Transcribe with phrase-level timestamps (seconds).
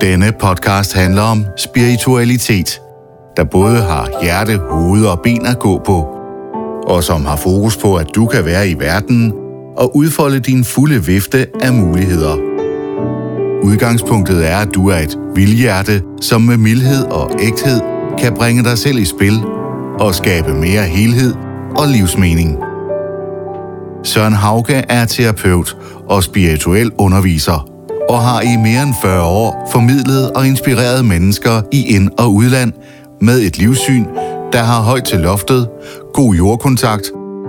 [0.00, 2.80] Denne podcast handler om spiritualitet,
[3.36, 6.06] der både har hjerte, hoved og ben at gå på,
[6.86, 9.32] og som har fokus på, at du kan være i verden
[9.76, 12.36] og udfolde din fulde vifte af muligheder.
[13.62, 17.80] Udgangspunktet er, at du er et vildhjerte, som med mildhed og ægthed
[18.18, 19.44] kan bringe dig selv i spil
[20.00, 21.34] og skabe mere helhed
[21.76, 22.58] og livsmening.
[24.04, 25.76] Søren Hauge er terapeut
[26.08, 27.75] og spirituel underviser
[28.08, 32.72] og har i mere end 40 år formidlet og inspireret mennesker i ind- og udland
[33.20, 34.04] med et livssyn,
[34.52, 35.68] der har højt til loftet,
[36.14, 37.04] god jordkontakt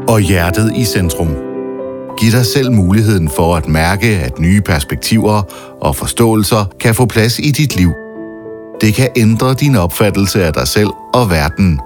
[0.08, 1.36] og hjertet i centrum.
[2.20, 5.42] Giv dig selv muligheden for at mærke, at nye perspektiver
[5.82, 7.92] og forståelser kan få plads i dit liv.
[8.82, 11.80] Det kan ændre din opfattelse af dig selv og verden,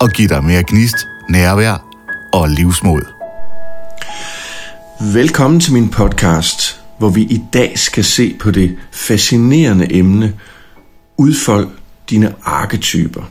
[0.00, 0.96] og give dig mere gnist,
[1.30, 1.84] nærvær
[2.32, 3.02] og livsmod.
[5.00, 10.38] Velkommen til min podcast, hvor vi i dag skal se på det fascinerende emne
[11.16, 11.68] Udfold
[12.10, 13.22] dine arketyper.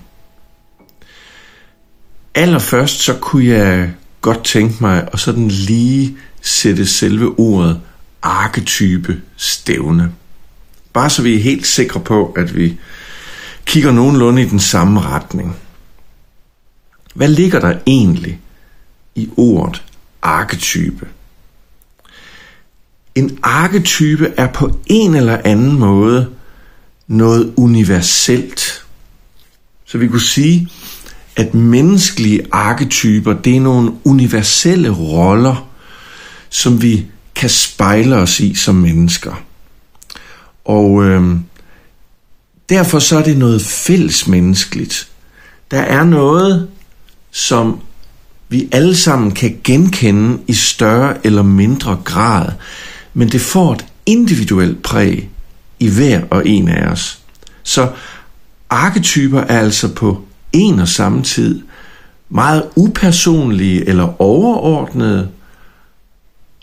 [2.35, 7.81] Allerførst så kunne jeg godt tænke mig at sådan lige sætte selve ordet
[8.21, 10.11] arketype stævne.
[10.93, 12.77] Bare så vi er helt sikre på, at vi
[13.65, 15.55] kigger nogenlunde i den samme retning.
[17.15, 18.39] Hvad ligger der egentlig
[19.15, 19.83] i ordet
[20.21, 21.07] arketype?
[23.15, 26.29] En arketype er på en eller anden måde
[27.07, 28.85] noget universelt.
[29.85, 30.69] Så vi kunne sige,
[31.35, 35.69] at menneskelige arketyper, det er nogle universelle roller,
[36.49, 39.43] som vi kan spejle os i som mennesker.
[40.65, 41.35] Og øh,
[42.69, 45.07] derfor så er det noget fælles menneskeligt.
[45.71, 46.69] Der er noget,
[47.31, 47.79] som
[48.49, 52.51] vi alle sammen kan genkende i større eller mindre grad,
[53.13, 55.29] men det får et individuelt præg
[55.79, 57.19] i hver og en af os.
[57.63, 57.89] Så
[58.69, 60.21] arketyper er altså på
[60.53, 61.61] en og samme tid
[62.29, 65.29] meget upersonlige eller overordnede,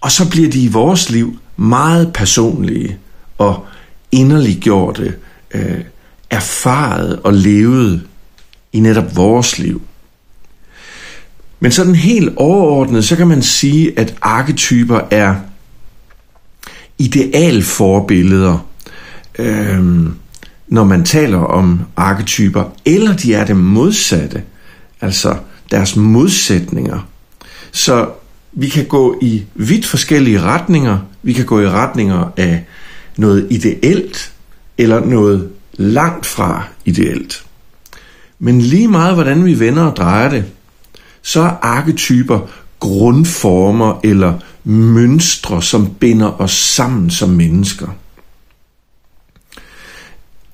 [0.00, 2.98] og så bliver de i vores liv meget personlige
[3.38, 3.66] og
[4.12, 5.14] inderliggjorte,
[5.54, 5.80] øh,
[6.30, 8.02] erfaret og levet
[8.72, 9.82] i netop vores liv.
[11.60, 15.34] Men sådan helt overordnet, så kan man sige, at arketyper er
[16.98, 18.66] idealforbilleder,
[19.38, 20.06] øh,
[20.68, 24.42] når man taler om arketyper, eller de er det modsatte,
[25.00, 25.36] altså
[25.70, 27.08] deres modsætninger.
[27.72, 28.08] Så
[28.52, 30.98] vi kan gå i vidt forskellige retninger.
[31.22, 32.64] Vi kan gå i retninger af
[33.16, 34.32] noget ideelt,
[34.78, 37.44] eller noget langt fra ideelt.
[38.38, 40.44] Men lige meget hvordan vi vender og drejer det,
[41.22, 42.40] så er arketyper
[42.80, 44.34] grundformer eller
[44.68, 47.88] mønstre, som binder os sammen som mennesker.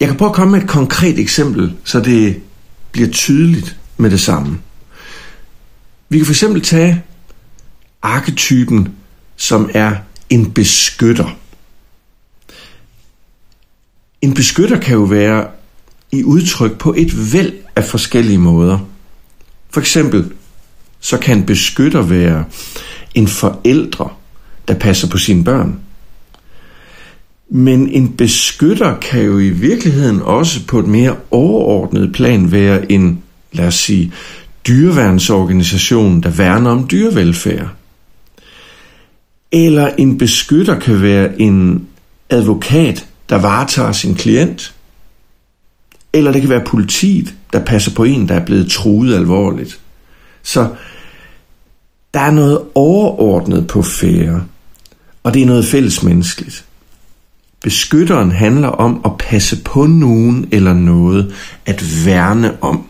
[0.01, 2.43] Jeg kan prøve at komme med et konkret eksempel, så det
[2.93, 4.59] bliver tydeligt med det samme.
[6.09, 7.03] Vi kan for eksempel tage
[8.03, 8.89] arketypen,
[9.37, 9.97] som er
[10.31, 11.37] en beskytter.
[14.23, 15.47] En beskytter kan jo være
[16.13, 18.79] i udtryk på et væld af forskellige måder.
[19.71, 20.33] For eksempel
[21.01, 22.45] så kan en beskytter være
[23.15, 24.09] en forældre,
[24.69, 25.81] der passer på sine børn.
[27.49, 33.23] Men en beskytter kan jo i virkeligheden også på et mere overordnet plan være en,
[33.53, 34.13] lad os sige,
[34.69, 37.69] dyreværnsorganisation, der værner om dyrevelfærd.
[39.53, 41.87] Eller en beskytter kan være en
[42.31, 44.75] advokat, der varetager sin klient.
[46.13, 49.81] Eller det kan være politiet, der passer på en, der er blevet truet alvorligt.
[50.43, 50.69] Så
[52.15, 54.45] der er noget overordnet på fære,
[55.23, 56.65] og det er noget fællesmenneskeligt.
[57.63, 61.35] Beskytteren handler om at passe på nogen eller noget,
[61.67, 62.85] at værne om.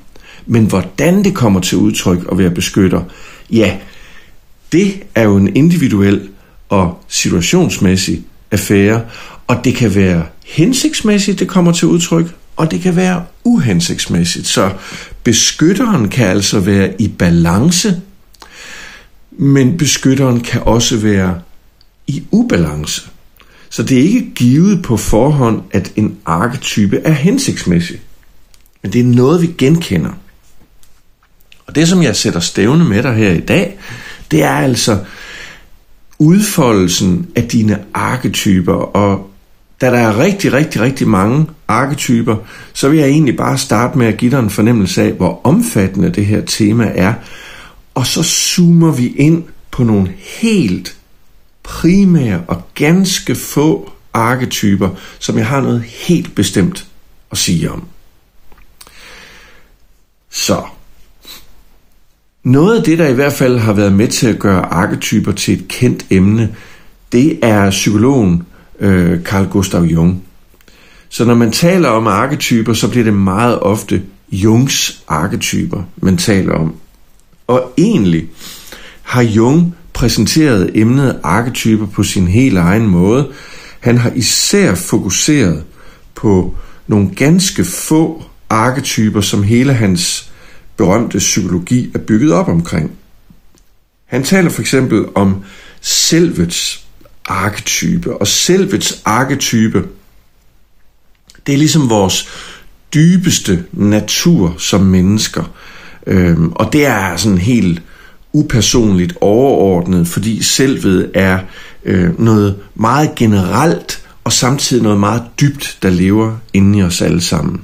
[0.46, 3.02] Men hvordan det kommer til udtryk at være beskytter,
[3.50, 3.76] ja,
[4.72, 6.28] det er jo en individuel
[6.68, 9.00] og situationsmæssig affære,
[9.46, 14.46] og det kan være hensigtsmæssigt, det kommer til udtryk, og det kan være uhensigtsmæssigt.
[14.46, 14.70] Så
[15.22, 18.00] beskytteren kan altså være i balance
[19.38, 21.40] men beskytteren kan også være
[22.06, 23.10] i ubalance.
[23.70, 28.00] Så det er ikke givet på forhånd, at en arketype er hensigtsmæssig.
[28.82, 30.12] Men det er noget, vi genkender.
[31.66, 33.78] Og det, som jeg sætter stævne med dig her i dag,
[34.30, 34.98] det er altså
[36.18, 38.74] udfoldelsen af dine arketyper.
[38.74, 39.30] Og
[39.80, 42.36] da der er rigtig, rigtig, rigtig mange arketyper,
[42.72, 46.10] så vil jeg egentlig bare starte med at give dig en fornemmelse af, hvor omfattende
[46.10, 47.14] det her tema er,
[47.94, 50.96] og så zoomer vi ind på nogle helt
[51.62, 56.86] primære og ganske få arketyper, som jeg har noget helt bestemt
[57.30, 57.84] at sige om.
[60.30, 60.62] Så,
[62.42, 65.54] noget af det, der i hvert fald har været med til at gøre arketyper til
[65.54, 66.54] et kendt emne,
[67.12, 68.42] det er psykologen
[68.80, 70.24] øh, Carl Gustav Jung.
[71.08, 74.02] Så når man taler om arketyper, så bliver det meget ofte
[74.32, 76.74] Jungs arketyper, man taler om.
[77.46, 78.28] Og egentlig
[79.02, 83.32] har Jung præsenteret emnet arketyper på sin helt egen måde.
[83.80, 85.64] Han har især fokuseret
[86.14, 86.54] på
[86.86, 90.30] nogle ganske få arketyper, som hele hans
[90.76, 92.92] berømte psykologi er bygget op omkring.
[94.06, 95.44] Han taler for eksempel om
[95.80, 96.86] selvets
[97.24, 99.84] arketype, og selvets arketype,
[101.46, 102.28] det er ligesom vores
[102.94, 105.44] dybeste natur som mennesker.
[106.06, 107.82] Øhm, og det er sådan helt
[108.32, 111.38] upersonligt overordnet, fordi selvet er
[111.84, 117.20] øh, noget meget generelt og samtidig noget meget dybt, der lever inde i os alle
[117.20, 117.60] sammen.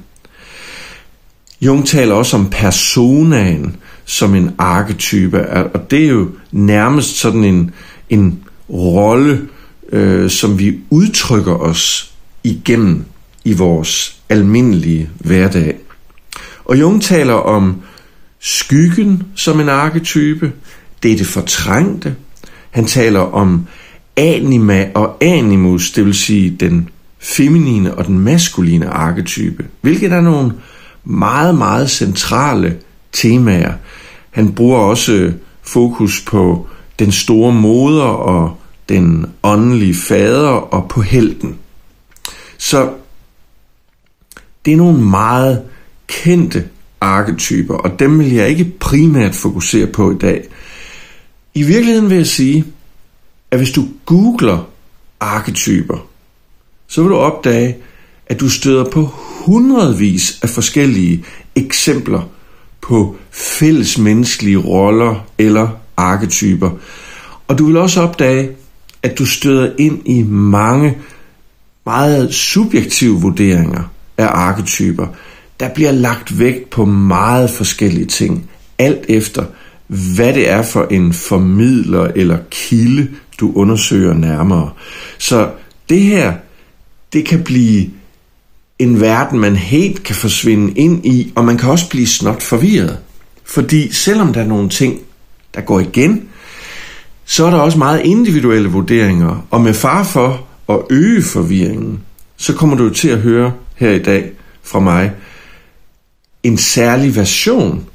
[1.61, 7.71] Jung taler også om personaen som en arketype, og det er jo nærmest sådan en,
[8.09, 8.39] en
[8.69, 9.41] rolle,
[9.91, 12.11] øh, som vi udtrykker os
[12.43, 13.05] igennem
[13.43, 15.75] i vores almindelige hverdag.
[16.65, 17.81] Og Jung taler om
[18.41, 20.51] skyggen som en arketype,
[21.03, 22.15] det er det fortrængte.
[22.71, 23.67] Han taler om
[24.17, 26.89] anima og animus, det vil sige den
[27.19, 30.53] feminine og den maskuline arketype, hvilket er nogle
[31.03, 32.77] meget, meget centrale
[33.11, 33.73] temaer.
[34.31, 36.67] Han bruger også øh, fokus på
[36.99, 38.57] den store moder og
[38.89, 41.55] den åndelige fader og på helten.
[42.57, 42.89] Så
[44.65, 45.61] det er nogle meget
[46.07, 46.63] kendte
[47.01, 50.47] arketyper, og dem vil jeg ikke primært fokusere på i dag.
[51.53, 52.65] I virkeligheden vil jeg sige,
[53.51, 54.69] at hvis du googler
[55.19, 56.07] arketyper,
[56.87, 57.77] så vil du opdage,
[58.25, 59.01] at du støder på
[59.45, 61.25] hundredvis af forskellige
[61.55, 62.29] eksempler
[62.81, 65.67] på fælles menneskelige roller eller
[65.97, 66.69] arketyper.
[67.47, 68.49] Og du vil også opdage,
[69.03, 70.97] at du støder ind i mange
[71.85, 73.83] meget subjektive vurderinger
[74.17, 75.07] af arketyper.
[75.61, 79.45] Der bliver lagt vægt på meget forskellige ting, alt efter
[79.87, 83.07] hvad det er for en formidler eller kilde,
[83.39, 84.69] du undersøger nærmere.
[85.17, 85.49] Så
[85.89, 86.33] det her,
[87.13, 87.89] det kan blive
[88.79, 92.97] en verden, man helt kan forsvinde ind i, og man kan også blive snot forvirret.
[93.45, 94.99] Fordi selvom der er nogle ting,
[95.55, 96.23] der går igen,
[97.25, 101.99] så er der også meget individuelle vurderinger, og med far for at øge forvirringen,
[102.37, 104.31] så kommer du til at høre her i dag
[104.63, 105.11] fra mig
[106.43, 107.85] en særlig version,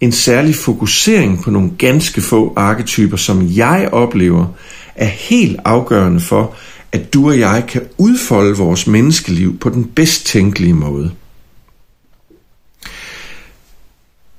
[0.00, 4.46] en særlig fokusering på nogle ganske få arketyper, som jeg oplever
[4.94, 6.54] er helt afgørende for,
[6.92, 11.10] at du og jeg kan udfolde vores menneskeliv på den bedst tænkelige måde.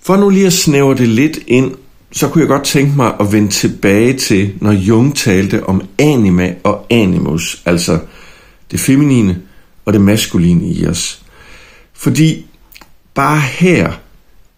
[0.02, 1.72] For nu lige at snævre det lidt ind,
[2.12, 6.54] så kunne jeg godt tænke mig at vende tilbage til, når Jung talte om anima
[6.64, 8.00] og animus, altså
[8.72, 9.42] det feminine
[9.86, 11.22] og det maskuline i os.
[11.94, 12.46] Fordi
[13.16, 13.94] bare her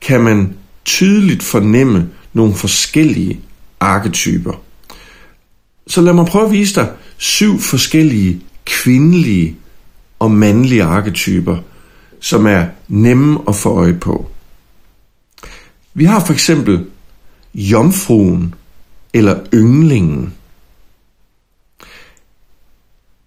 [0.01, 3.39] kan man tydeligt fornemme nogle forskellige
[3.79, 4.61] arketyper.
[5.87, 9.55] Så lad mig prøve at vise dig syv forskellige kvindelige
[10.19, 11.57] og mandlige arketyper,
[12.19, 14.29] som er nemme at få øje på.
[15.93, 16.85] Vi har for eksempel
[17.53, 18.55] jomfruen
[19.13, 20.33] eller ynglingen.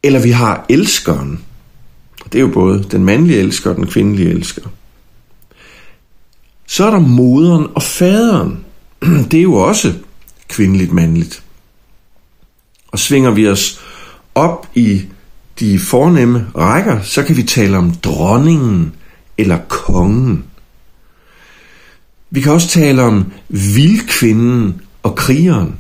[0.03, 1.45] Eller vi har elskeren.
[2.25, 4.63] Det er jo både den mandlige elsker og den kvindelige elsker.
[6.71, 8.65] Så er der moderen og faderen.
[9.31, 9.95] Det er jo også
[10.49, 11.43] kvindeligt mandligt.
[12.89, 13.81] Og svinger vi os
[14.35, 15.03] op i
[15.61, 18.93] de fornemme rækker, så kan vi tale om dronningen
[19.39, 20.45] eller kongen.
[22.31, 25.77] Vi kan også tale om vildkvinden og krigeren.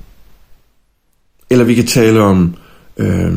[1.50, 2.54] Eller vi kan tale om
[2.96, 3.34] øh,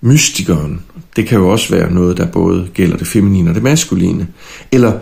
[0.00, 0.82] mystikeren.
[1.16, 4.28] Det kan jo også være noget, der både gælder det feminine og det maskuline.
[4.72, 5.00] Eller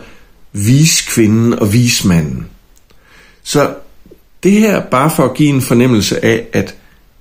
[0.53, 2.47] viskvinden og vismanden.
[3.43, 3.75] Så
[4.43, 6.75] det her bare for at give en fornemmelse af, at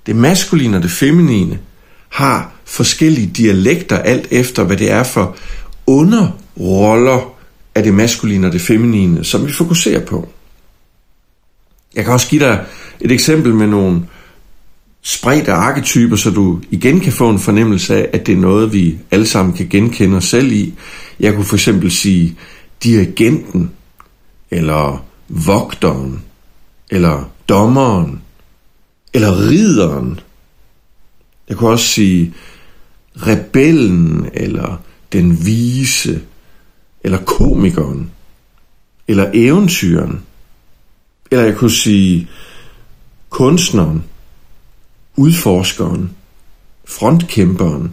[0.06, 1.58] det maskuline og det feminine
[2.08, 5.36] har forskellige dialekter alt efter, hvad det er for
[5.86, 7.34] underroller
[7.74, 10.28] af det maskuline og det feminine, som vi fokuserer på.
[11.94, 12.64] Jeg kan også give dig
[13.00, 14.02] et eksempel med nogle
[15.02, 18.98] spredte arketyper, så du igen kan få en fornemmelse af, at det er noget, vi
[19.10, 20.74] alle sammen kan genkende os selv i.
[21.20, 22.36] Jeg kunne for eksempel sige
[22.84, 23.70] dirigenten,
[24.50, 26.24] eller vogteren,
[26.90, 28.22] eller dommeren,
[29.14, 30.20] eller rideren.
[31.48, 32.34] Jeg kunne også sige
[33.16, 34.76] rebellen, eller
[35.12, 36.22] den vise,
[37.04, 38.10] eller komikeren,
[39.08, 40.22] eller eventyren,
[41.30, 42.28] eller jeg kunne sige
[43.30, 44.04] kunstneren,
[45.16, 46.10] udforskeren,
[46.84, 47.92] frontkæmperen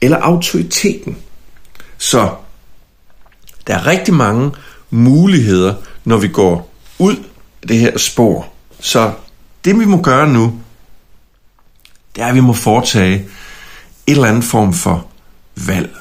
[0.00, 1.16] eller autoriteten.
[1.98, 2.34] Så
[3.66, 4.52] der er rigtig mange
[4.90, 7.16] muligheder, når vi går ud
[7.62, 8.48] af det her spor.
[8.80, 9.12] Så
[9.64, 10.60] det vi må gøre nu,
[12.16, 13.14] det er, at vi må foretage
[14.06, 15.06] et eller andet form for
[15.66, 15.96] valg.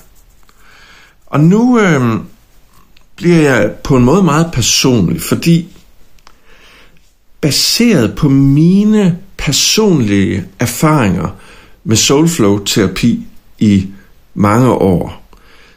[1.26, 2.20] Og nu øh,
[3.16, 5.68] bliver jeg på en måde meget personlig, fordi
[7.42, 11.30] baseret på mine personlige erfaringer
[11.84, 13.26] med soulflow-terapi
[13.60, 13.88] i
[14.34, 15.24] mange år,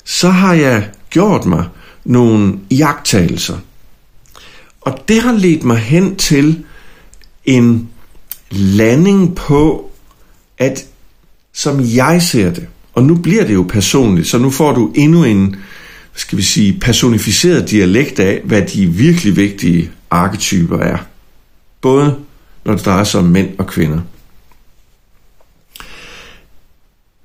[0.05, 1.65] så har jeg gjort mig
[2.09, 3.59] nogle jagttagelser.
[4.81, 6.65] Og det har ledt mig hen til
[7.45, 7.89] en
[8.51, 9.91] landing på,
[10.59, 10.87] at
[11.53, 15.25] som jeg ser det, og nu bliver det jo personligt, så nu får du endnu
[15.25, 15.57] en,
[16.15, 20.99] skal vi sige, personificeret dialekt af, hvad de virkelig vigtige arketyper er.
[21.81, 22.17] Både
[22.65, 24.01] når det drejer sig om mænd og kvinder.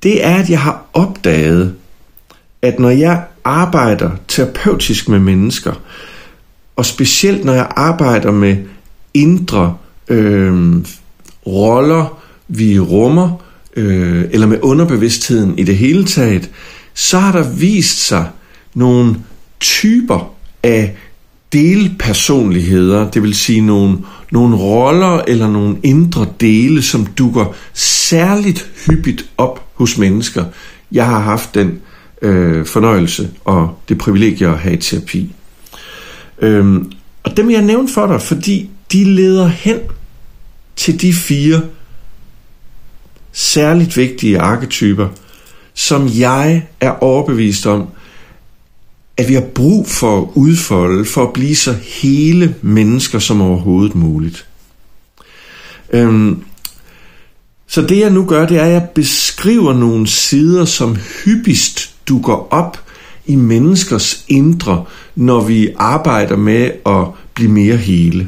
[0.03, 1.75] Det er, at jeg har opdaget,
[2.61, 5.73] at når jeg arbejder terapeutisk med mennesker,
[6.75, 8.57] og specielt når jeg arbejder med
[9.13, 10.75] indre øh,
[11.47, 13.43] roller, vi rummer,
[13.75, 16.49] øh, eller med underbevidstheden i det hele taget,
[16.93, 18.29] så har der vist sig
[18.73, 19.15] nogle
[19.59, 20.33] typer
[20.63, 20.95] af
[21.53, 23.97] delpersonligheder, det vil sige nogle,
[24.31, 30.45] nogle roller eller nogle indre dele, som dukker særligt hyppigt op hos mennesker.
[30.91, 31.79] Jeg har haft den
[32.23, 35.31] øh, fornøjelse og det privilegie at have i terapi.
[36.41, 36.91] Øhm,
[37.23, 39.79] og dem jeg nævnt for dig, fordi de leder hen
[40.75, 41.61] til de fire
[43.31, 45.09] særligt vigtige arketyper,
[45.73, 47.87] som jeg er overbevist om,
[49.17, 53.95] at vi har brug for at udfolde, for at blive så hele mennesker som overhovedet
[53.95, 54.47] muligt.
[55.89, 56.43] Øhm,
[57.67, 62.53] så det jeg nu gør, det er, at jeg beskriver nogle sider, som hyppigst dukker
[62.53, 62.83] op
[63.25, 68.27] i menneskers indre, når vi arbejder med at blive mere hele.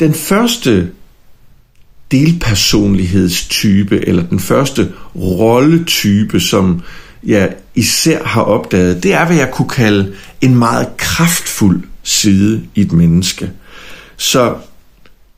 [0.00, 0.90] Den første
[2.10, 6.82] delpersonlighedstype, eller den første rolletype, som
[7.24, 12.80] jeg især har opdaget, det er, hvad jeg kunne kalde en meget kraftfuld side i
[12.80, 13.50] et menneske.
[14.16, 14.54] Så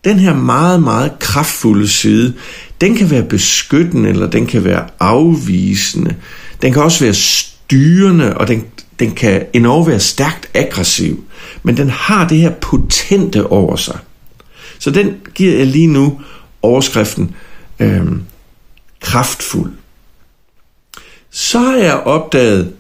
[0.05, 2.35] den her meget, meget kraftfulde side,
[2.81, 6.15] den kan være beskyttende, eller den kan være afvisende.
[6.63, 8.65] Den kan også være styrende, og den,
[8.99, 11.25] den kan endnu være stærkt aggressiv.
[11.63, 13.99] Men den har det her potente over sig.
[14.79, 16.21] Så den giver jeg lige nu
[16.63, 17.35] overskriften
[17.79, 18.07] øh,
[19.01, 19.73] kraftfuld.
[21.31, 22.73] Så har jeg opdaget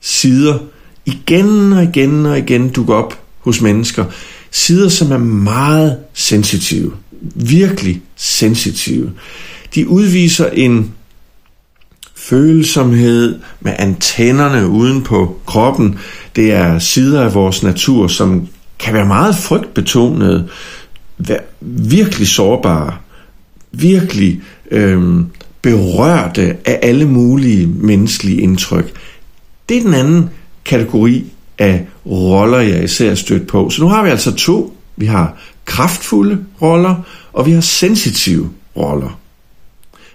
[0.00, 0.58] sider
[1.06, 4.04] igen og igen og igen dukker op hos mennesker.
[4.50, 6.92] Sider, som er meget sensitive.
[7.34, 9.12] Virkelig sensitive.
[9.74, 10.94] De udviser en
[12.22, 15.98] følsomhed med antennerne uden på kroppen.
[16.36, 18.48] Det er sider af vores natur, som
[18.78, 20.48] kan være meget frygtbetonede,
[21.60, 22.94] virkelig sårbare,
[23.72, 25.26] virkelig øhm,
[25.62, 28.92] berørte af alle mulige menneskelige indtryk.
[29.68, 30.30] Det er den anden
[30.64, 31.24] kategori
[31.58, 33.70] af roller, jeg især er stødt på.
[33.70, 34.76] Så nu har vi altså to.
[34.96, 36.94] Vi har kraftfulde roller,
[37.32, 39.18] og vi har sensitive roller.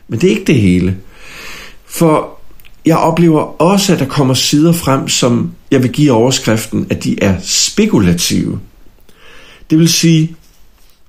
[0.07, 0.97] Men det er ikke det hele.
[1.97, 2.39] For
[2.85, 7.23] jeg oplever også, at der kommer sider frem, som jeg vil give overskriften, at de
[7.23, 8.59] er spekulative.
[9.69, 10.35] Det vil sige,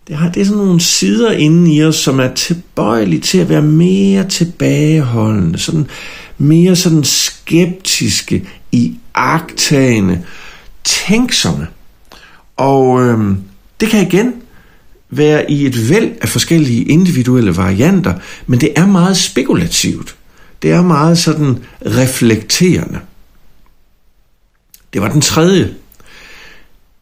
[0.09, 3.49] det, har, det er sådan nogle sider inde i os, som er tilbøjelige til at
[3.49, 5.87] være mere tilbageholdende, sådan
[6.38, 10.23] mere sådan skeptiske, i agtagende,
[10.85, 11.66] tænksomme.
[12.57, 13.37] Og øhm,
[13.80, 14.33] det kan igen
[15.11, 18.14] være i et væld af forskellige individuelle varianter,
[18.47, 20.17] men det er meget spekulativt.
[20.62, 22.98] Det er meget sådan reflekterende.
[24.92, 25.74] Det var den tredje.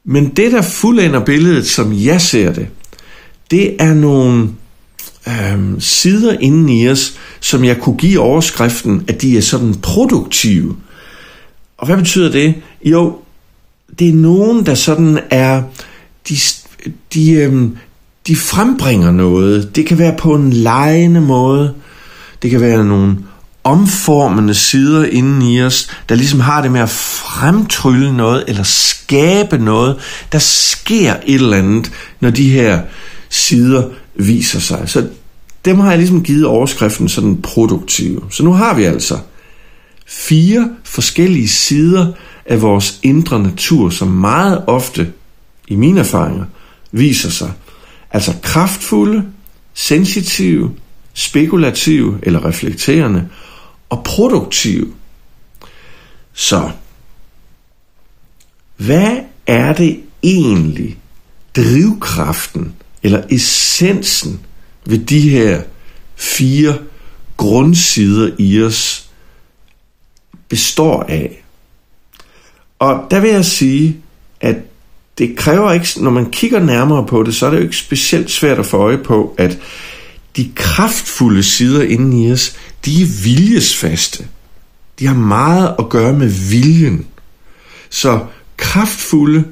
[0.04, 2.68] Men det, der fuldender billedet, som jeg ser det,
[3.50, 4.48] det er nogle
[5.28, 10.76] øhm, sider inden i os, som jeg kunne give overskriften, at de er sådan produktive.
[11.78, 12.54] Og hvad betyder det?
[12.84, 13.18] Jo,
[13.98, 15.62] det er nogen, der sådan er,
[16.28, 16.36] de,
[17.14, 17.76] de, øhm,
[18.26, 19.76] de frembringer noget.
[19.76, 21.74] Det kan være på en lejende måde.
[22.42, 23.16] Det kan være nogle
[23.66, 29.58] omformende sider inden i os, der ligesom har det med at fremtrylle noget, eller skabe
[29.58, 29.96] noget.
[30.32, 32.80] Der sker et eller andet, når de her
[33.28, 33.82] sider
[34.14, 34.82] viser sig.
[34.86, 35.08] Så
[35.64, 38.22] dem har jeg ligesom givet overskriften sådan produktive.
[38.30, 39.18] Så nu har vi altså
[40.06, 42.12] fire forskellige sider
[42.46, 45.12] af vores indre natur, som meget ofte,
[45.68, 46.44] i mine erfaringer,
[46.92, 47.52] viser sig.
[48.12, 49.22] Altså kraftfulde,
[49.74, 50.70] sensitive,
[51.14, 53.28] spekulative eller reflekterende
[53.88, 54.94] og produktive.
[56.32, 56.70] Så,
[58.76, 59.16] hvad
[59.46, 60.98] er det egentlig,
[61.56, 64.40] drivkraften eller essensen
[64.84, 65.62] ved de her
[66.16, 66.78] fire
[67.36, 69.10] grundsider i os
[70.48, 71.44] består af?
[72.78, 73.96] Og der vil jeg sige,
[74.40, 74.56] at
[75.18, 78.30] det kræver ikke, når man kigger nærmere på det, så er det jo ikke specielt
[78.30, 79.58] svært at få øje på, at
[80.36, 84.26] de kraftfulde sider inden i os, de er viljesfaste.
[84.98, 87.06] De har meget at gøre med viljen.
[87.90, 89.44] Så kraftfulde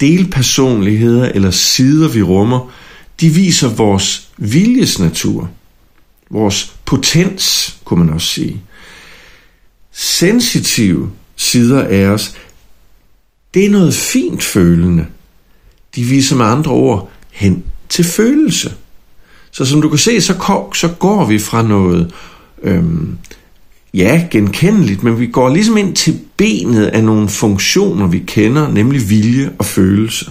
[0.00, 2.70] delpersonligheder eller sider, vi rummer,
[3.20, 5.50] de viser vores viljesnatur.
[6.30, 8.62] Vores potens, kunne man også sige.
[9.92, 12.34] Sensitive sider af os,
[13.54, 15.06] det er noget fint følende.
[15.94, 18.74] De viser med andre ord hen til følelse.
[19.50, 22.12] Så som du kan se, så, så går vi fra noget,
[22.62, 23.18] øhm,
[23.94, 29.10] ja, genkendeligt, men vi går ligesom ind til benet af nogle funktioner, vi kender, nemlig
[29.10, 30.30] vilje og følelse.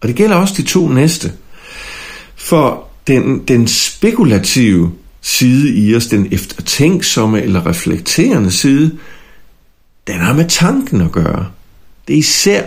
[0.00, 1.32] Og det gælder også de to næste.
[2.36, 8.98] For den, den spekulative side i os, den eftertænksomme eller reflekterende side,
[10.06, 11.46] den har med tanken at gøre.
[12.08, 12.62] Det er især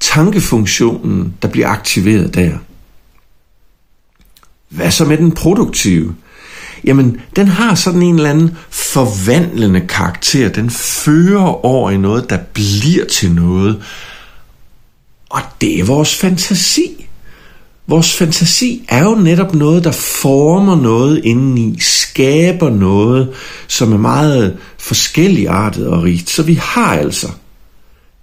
[0.00, 2.58] tankefunktionen, der bliver aktiveret der.
[4.74, 6.14] Hvad så med den produktive?
[6.84, 10.48] Jamen, den har sådan en eller anden forvandlende karakter.
[10.48, 13.82] Den fører over i noget, der bliver til noget.
[15.30, 17.06] Og det er vores fantasi.
[17.86, 23.32] Vores fantasi er jo netop noget, der former noget indeni, skaber noget,
[23.68, 26.30] som er meget forskelligartet og rigt.
[26.30, 27.28] Så vi har altså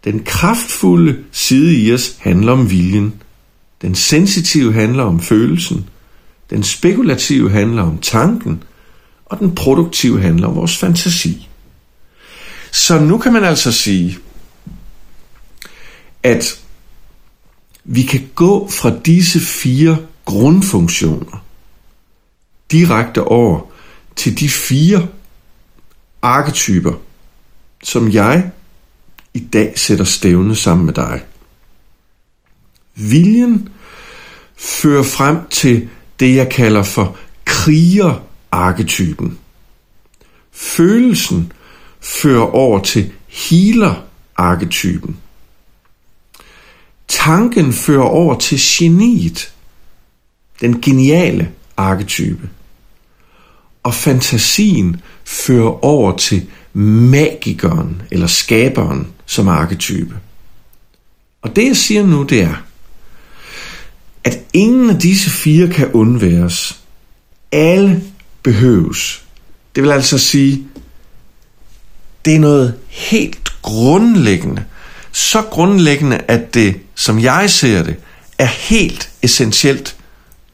[0.03, 3.13] den kraftfulde side i os handler om viljen.
[3.81, 5.85] Den sensitive handler om følelsen.
[6.51, 8.63] Den spekulative handler om tanken.
[9.25, 11.49] Og den produktive handler om vores fantasi.
[12.71, 14.17] Så nu kan man altså sige,
[16.23, 16.59] at
[17.83, 21.45] vi kan gå fra disse fire grundfunktioner
[22.71, 23.61] direkte over
[24.15, 25.07] til de fire
[26.21, 26.93] arketyper,
[27.83, 28.51] som jeg
[29.33, 31.23] i dag sætter stævne sammen med dig.
[32.95, 33.69] Viljen
[34.57, 35.89] fører frem til
[36.21, 39.39] det, jeg kalder for kriger-arketypen.
[40.51, 41.51] Følelsen
[42.01, 45.17] fører over til healer-arketypen.
[47.07, 49.53] Tanken fører over til geniet,
[50.61, 52.49] den geniale arketype.
[53.83, 60.15] Og fantasien fører over til magikeren eller skaberen som arketype.
[61.41, 62.55] Og det jeg siger nu, det er,
[64.23, 66.79] at ingen af disse fire kan undværes.
[67.51, 68.03] Alle
[68.43, 69.23] behøves.
[69.75, 70.63] Det vil altså sige,
[72.25, 74.63] det er noget helt grundlæggende.
[75.11, 77.95] Så grundlæggende, at det, som jeg ser det,
[78.37, 79.95] er helt essentielt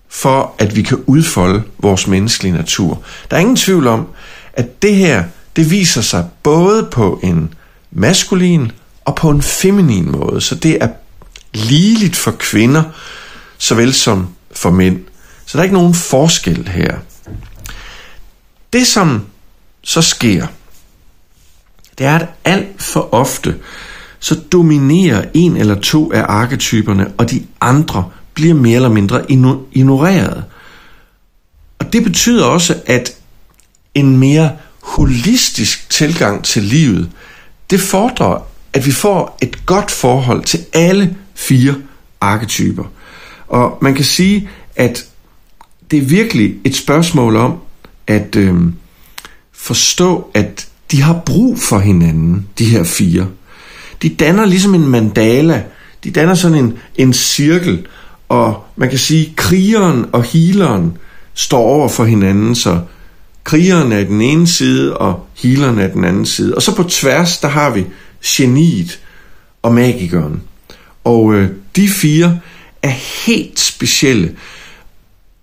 [0.09, 3.03] for, at vi kan udfolde vores menneskelige natur.
[3.31, 4.07] Der er ingen tvivl om,
[4.53, 5.23] at det her,
[5.55, 7.53] det viser sig både på en
[7.91, 8.71] maskulin
[9.05, 10.41] og på en feminin måde.
[10.41, 10.89] Så det er
[11.53, 12.83] ligeligt for kvinder,
[13.57, 14.99] såvel som for mænd.
[15.45, 16.97] Så der er ikke nogen forskel her.
[18.73, 19.25] Det som
[19.81, 20.47] så sker,
[21.97, 23.55] det er, at alt for ofte,
[24.19, 29.31] så dominerer en eller to af arketyperne, og de andre bliver mere eller mindre
[29.71, 30.43] ignoreret.
[31.79, 33.15] Og det betyder også, at
[33.93, 37.09] en mere holistisk tilgang til livet,
[37.69, 41.75] det fordrer, at vi får et godt forhold til alle fire
[42.21, 42.83] arketyper.
[43.47, 45.05] Og man kan sige, at
[45.91, 47.57] det er virkelig et spørgsmål om
[48.07, 48.55] at øh,
[49.51, 53.27] forstå, at de har brug for hinanden, de her fire.
[54.01, 55.63] De danner ligesom en mandala,
[56.03, 57.87] de danner sådan en, en cirkel,
[58.29, 60.97] og man kan sige, at krigeren og healeren
[61.33, 62.79] står over for hinanden, så
[63.43, 66.55] krigeren er den ene side, og healeren er den anden side.
[66.55, 67.85] Og så på tværs, der har vi
[68.23, 68.99] geniet
[69.61, 70.41] og magikeren.
[71.03, 72.39] Og øh, de fire
[72.83, 72.93] er
[73.25, 74.35] helt specielle.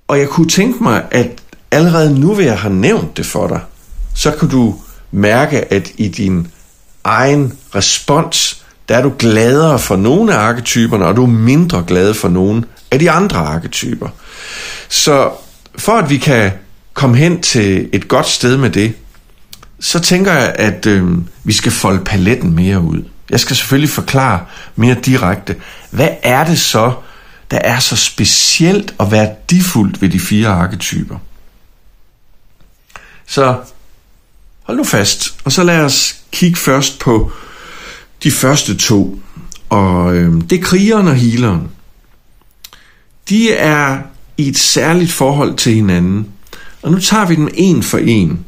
[0.09, 3.61] Og jeg kunne tænke mig, at allerede nu hvor jeg har nævnt det for dig,
[4.14, 4.75] så kan du
[5.11, 6.47] mærke, at i din
[7.05, 12.14] egen respons, der er du gladere for nogle af arketyperne, og du er mindre glad
[12.14, 14.09] for nogle af de andre arketyper.
[14.88, 15.31] Så
[15.79, 16.53] for at vi kan
[16.94, 18.92] komme hen til et godt sted med det,
[19.81, 23.05] så tænker jeg, at øh, vi skal folde paletten mere ud.
[23.31, 24.40] Jeg skal selvfølgelig forklare
[24.77, 25.57] mere direkte,
[25.90, 26.92] hvad er det så,
[27.50, 31.18] der er så specielt og værdifuldt ved de fire arketyper.
[33.26, 33.57] Så
[34.62, 37.33] hold nu fast, og så lad os kigge først på
[38.22, 39.20] de første to.
[39.68, 41.68] Og øh, det er krigeren og healeren.
[43.28, 43.98] De er
[44.37, 46.28] i et særligt forhold til hinanden.
[46.83, 48.44] Og nu tager vi dem en for en.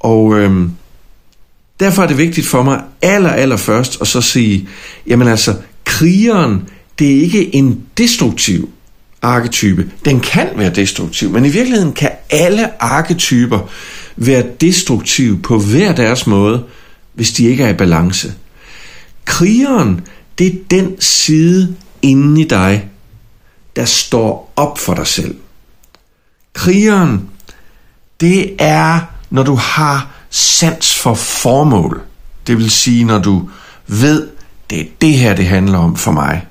[0.00, 0.68] Og øh,
[1.80, 4.68] derfor er det vigtigt for mig aller, aller først at så sige,
[5.06, 8.70] jamen altså, krigeren, det er ikke en destruktiv
[9.22, 9.90] arketype.
[10.04, 13.58] Den kan være destruktiv, men i virkeligheden kan alle arketyper
[14.16, 16.64] være destruktive på hver deres måde,
[17.14, 18.34] hvis de ikke er i balance.
[19.24, 20.00] Krigeren,
[20.38, 22.88] det er den side inde i dig,
[23.76, 25.36] der står op for dig selv.
[26.52, 27.28] Krigeren,
[28.20, 29.00] det er,
[29.30, 32.02] når du har sans for formål.
[32.46, 33.50] Det vil sige, når du
[33.86, 34.28] ved,
[34.70, 36.46] det er det her, det handler om for mig.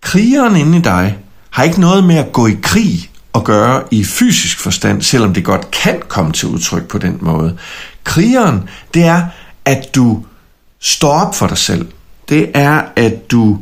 [0.00, 1.18] Krigeren inde i dig
[1.50, 5.44] har ikke noget med at gå i krig at gøre i fysisk forstand, selvom det
[5.44, 7.58] godt kan komme til udtryk på den måde.
[8.04, 9.26] Krigeren, det er,
[9.64, 10.24] at du
[10.80, 11.88] står op for dig selv.
[12.28, 13.58] Det er, at du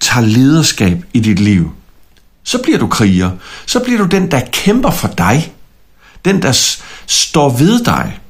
[0.00, 1.72] tager lederskab i dit liv.
[2.42, 3.30] Så bliver du kriger.
[3.66, 5.54] Så bliver du den, der kæmper for dig.
[6.24, 8.20] Den, der står ved dig.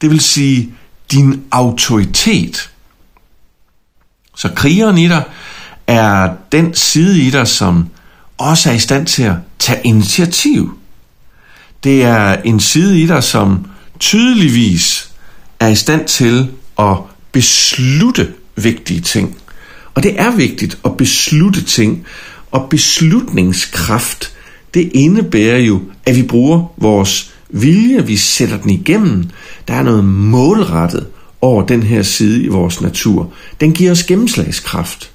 [0.00, 0.74] Det vil sige
[1.12, 2.70] din autoritet.
[4.36, 5.22] Så krigeren i dig
[5.86, 7.86] er den side i dig, som
[8.38, 10.78] også er i stand til at tage initiativ.
[11.84, 13.66] Det er en side i dig, som
[14.00, 15.10] tydeligvis
[15.60, 16.96] er i stand til at
[17.32, 19.36] beslutte vigtige ting.
[19.94, 22.06] Og det er vigtigt at beslutte ting,
[22.50, 24.32] og beslutningskraft,
[24.74, 29.24] det indebærer jo, at vi bruger vores vilje, vi sætter den igennem.
[29.68, 31.06] Der er noget målrettet
[31.40, 33.32] over den her side i vores natur.
[33.60, 35.10] Den giver os gennemslagskraft.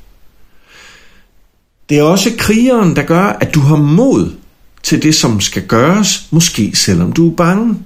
[1.91, 4.31] Det er også krigeren, der gør, at du har mod
[4.83, 7.77] til det, som skal gøres, måske selvom du er bange.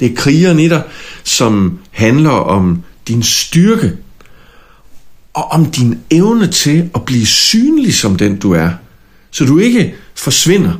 [0.00, 0.82] Det er krigeren i dig,
[1.24, 3.92] som handler om din styrke,
[5.34, 8.70] og om din evne til at blive synlig som den du er.
[9.30, 10.72] Så du ikke forsvinder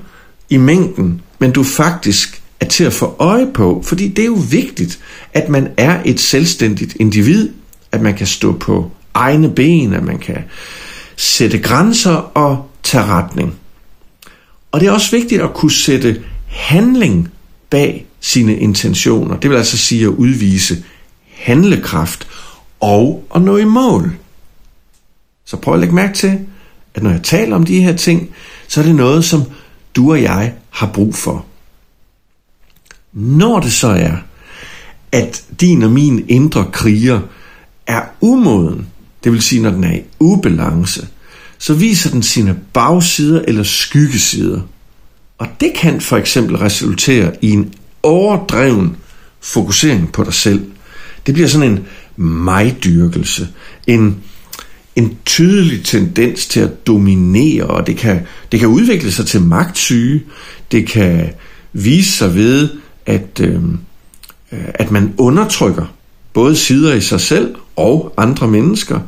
[0.51, 4.43] i mængden, men du faktisk er til at få øje på, fordi det er jo
[4.51, 4.99] vigtigt,
[5.33, 7.49] at man er et selvstændigt individ,
[7.93, 10.39] at man kan stå på egne ben, at man kan
[11.23, 13.55] sætte grænser og tage retning.
[14.73, 17.29] Og det er også vigtigt at kunne sætte handling
[17.71, 19.37] bag sine intentioner.
[19.37, 20.85] Det vil altså sige at udvise
[21.37, 22.29] handlekraft
[22.81, 24.17] og at nå i mål.
[25.45, 26.39] Så prøv at lægge mærke til,
[26.95, 28.31] at når jeg taler om de her ting,
[28.69, 29.43] så er det noget, som
[29.97, 31.47] du og jeg har brug for.
[33.13, 34.17] Når det så er,
[35.13, 37.21] at din og min indre kriger
[37.87, 38.87] er umoden,
[39.25, 41.09] det vil sige, når den er i ubalance,
[41.63, 44.61] så viser den sine bagsider eller skyggesider.
[45.39, 48.97] Og det kan for eksempel resultere i en overdreven
[49.41, 50.71] fokusering på dig selv.
[51.27, 51.85] Det bliver sådan en
[52.17, 53.49] mig-dyrkelse,
[53.87, 54.17] en
[54.97, 58.21] en tydelig tendens til at dominere, og det kan,
[58.53, 60.23] det kan udvikle sig til magtsyge.
[60.73, 61.31] Det kan
[61.73, 62.69] vise sig ved,
[63.07, 63.79] at, øhm,
[64.53, 65.85] øh, at man undertrykker
[66.33, 69.01] både sider i sig selv og andre mennesker.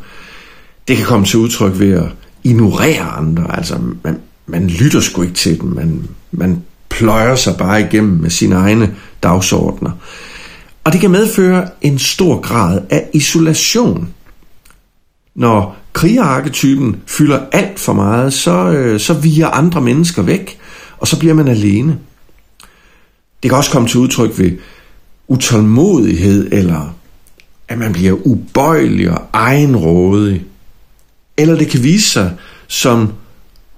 [0.89, 2.09] Det kan komme til udtryk ved at
[2.45, 3.57] ignorerer andre.
[3.57, 5.69] Altså, man, man lytter sgu ikke til dem.
[5.69, 6.03] Man,
[6.33, 9.91] man pløjer sig bare igennem med sine egne dagsordner.
[10.85, 14.09] Og det kan medføre en stor grad af isolation
[15.35, 20.59] når krigerarketypen fylder alt for meget, så, øh, så viger andre mennesker væk,
[20.99, 21.99] og så bliver man alene.
[23.43, 24.51] Det kan også komme til udtryk ved
[25.29, 26.95] utålmodighed, eller
[27.69, 30.45] at man bliver ubøjelig og egenrådig.
[31.37, 32.33] Eller det kan vise sig
[32.69, 33.13] som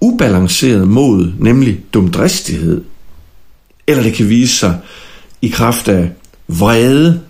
[0.01, 2.85] ubalanceret mod, nemlig dumdristighed.
[3.87, 4.79] Eller det kan vise sig
[5.43, 6.11] i kraft af
[6.49, 7.21] vrede,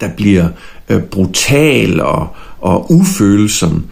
[0.00, 0.48] der bliver
[0.88, 3.86] øh, brutal og, og ufølsom,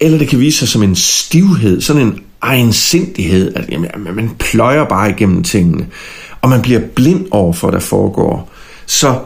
[0.00, 4.84] eller det kan vise sig som en stivhed, sådan en egensindighed, at jamen, man pløjer
[4.84, 5.86] bare igennem tingene,
[6.40, 8.50] og man bliver blind over for, der foregår.
[8.86, 9.20] Så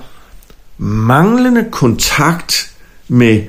[0.78, 2.74] manglende kontakt
[3.08, 3.42] med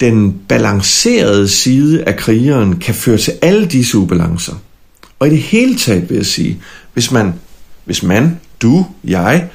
[0.00, 4.54] den balancerede side af krigeren kan føre til alle disse ubalancer.
[5.18, 7.34] Og i det hele taget vil jeg sige, hvis man,
[7.84, 9.48] hvis man, du, jeg,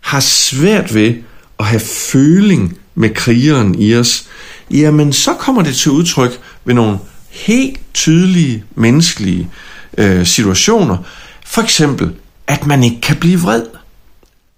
[0.00, 1.14] har svært ved
[1.58, 4.26] at have føling med krigeren i os,
[4.70, 6.98] jamen så kommer det til udtryk ved nogle
[7.30, 9.50] helt tydelige menneskelige
[9.98, 10.96] øh, situationer.
[11.46, 12.12] For eksempel,
[12.46, 13.62] at man ikke kan blive vred.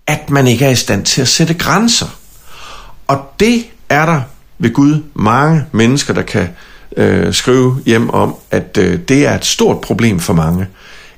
[0.06, 2.18] At man ikke er i stand til at sætte grænser.
[3.06, 4.20] Og det er der
[4.58, 6.48] ved Gud mange mennesker, der kan
[6.96, 10.66] øh, skrive hjem om, at øh, det er et stort problem for mange.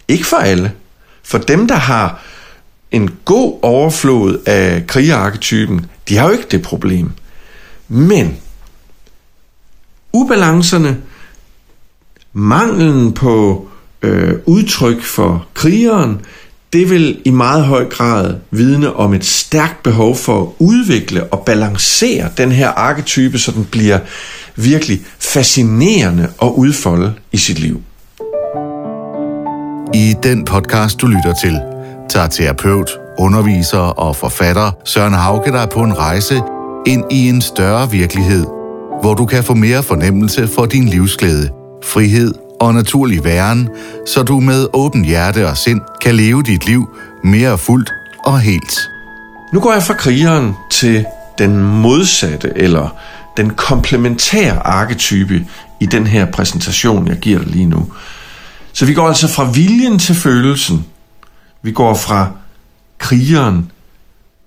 [0.09, 0.73] Ikke for alle.
[1.23, 2.23] For dem, der har
[2.91, 7.13] en god overflod af krigerarketypen, de har jo ikke det problem.
[7.89, 8.37] Men
[10.13, 11.01] ubalancerne,
[12.33, 13.69] manglen på
[14.03, 16.21] øh, udtryk for krigeren,
[16.73, 21.43] det vil i meget høj grad vidne om et stærkt behov for at udvikle og
[21.47, 23.99] balancere den her arketype, så den bliver
[24.57, 27.83] virkelig fascinerende at udfolde i sit liv.
[29.95, 31.61] I den podcast, du lytter til,
[32.11, 36.43] tager terapeut, underviser og forfatter Søren Hauke dig på en rejse
[36.87, 38.47] ind i en større virkelighed,
[39.01, 41.49] hvor du kan få mere fornemmelse for din livsglæde,
[41.85, 43.69] frihed og naturlig væren,
[44.07, 46.89] så du med åben hjerte og sind kan leve dit liv
[47.25, 47.91] mere fuldt
[48.25, 48.79] og helt.
[49.53, 51.05] Nu går jeg fra krigeren til
[51.39, 52.89] den modsatte eller
[53.37, 55.47] den komplementære arketype
[55.81, 57.93] i den her præsentation, jeg giver dig lige nu.
[58.73, 60.87] Så vi går altså fra viljen til følelsen.
[61.63, 62.29] Vi går fra
[62.99, 63.71] krigeren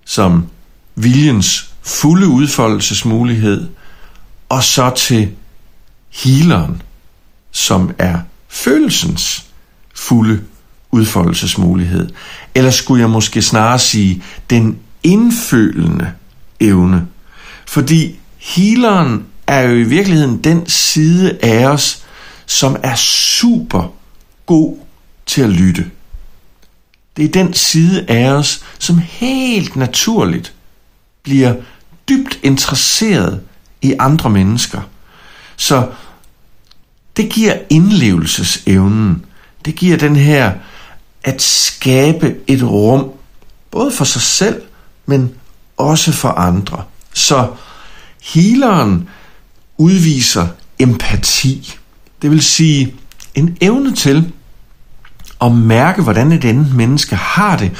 [0.04, 0.46] som
[0.94, 3.68] viljens fulde udfoldelsesmulighed,
[4.48, 5.30] og så til
[6.10, 6.82] healeren,
[7.54, 9.44] som er følelsens
[9.94, 10.40] fulde
[10.90, 12.08] udfoldelsesmulighed.
[12.54, 16.12] Eller skulle jeg måske snarere sige, den indfølende
[16.60, 17.06] evne.
[17.66, 22.04] Fordi healeren er jo i virkeligheden den side af os,
[22.46, 23.92] som er super
[24.46, 24.76] god
[25.26, 25.90] til at lytte.
[27.16, 30.54] Det er den side af os, som helt naturligt
[31.22, 31.54] bliver
[32.08, 33.40] dybt interesseret
[33.82, 34.80] i andre mennesker.
[35.56, 35.88] Så
[37.16, 39.24] det giver indlevelsesevnen.
[39.64, 40.52] Det giver den her
[41.24, 43.10] at skabe et rum,
[43.70, 44.62] både for sig selv,
[45.06, 45.34] men
[45.76, 46.82] også for andre.
[47.12, 47.48] Så
[48.22, 49.08] healeren
[49.78, 50.46] udviser
[50.78, 51.74] empati.
[52.22, 52.94] Det vil sige
[53.34, 54.32] en evne til
[55.40, 57.70] at mærke, hvordan et andet menneske har det,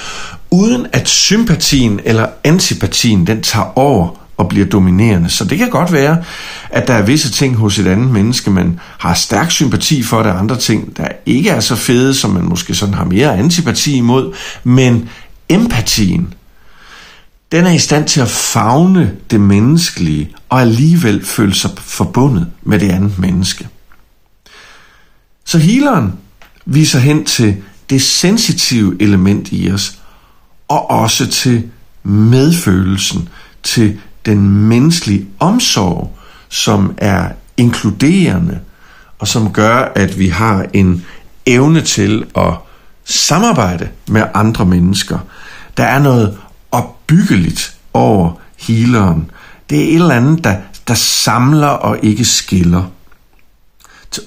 [0.50, 5.28] uden at sympatien eller antipatien den tager over og bliver dominerende.
[5.28, 6.24] Så det kan godt være,
[6.70, 10.30] at der er visse ting hos et andet menneske, man har stærk sympati for, der
[10.30, 13.96] er andre ting, der ikke er så fede, som man måske sådan har mere antipati
[13.96, 15.08] imod, men
[15.48, 16.34] empatien,
[17.52, 22.78] den er i stand til at fagne det menneskelige og alligevel føle sig forbundet med
[22.78, 23.68] det andet menneske.
[25.44, 26.12] Så healeren
[26.64, 27.56] viser hen til
[27.90, 29.98] det sensitive element i os,
[30.68, 31.62] og også til
[32.02, 33.28] medfølelsen,
[33.62, 38.60] til den menneskelige omsorg, som er inkluderende,
[39.18, 41.04] og som gør, at vi har en
[41.46, 42.54] evne til at
[43.04, 45.18] samarbejde med andre mennesker.
[45.76, 46.38] Der er noget
[46.70, 49.30] opbyggeligt over healeren.
[49.70, 50.56] Det er et eller andet, der,
[50.88, 52.84] der samler og ikke skiller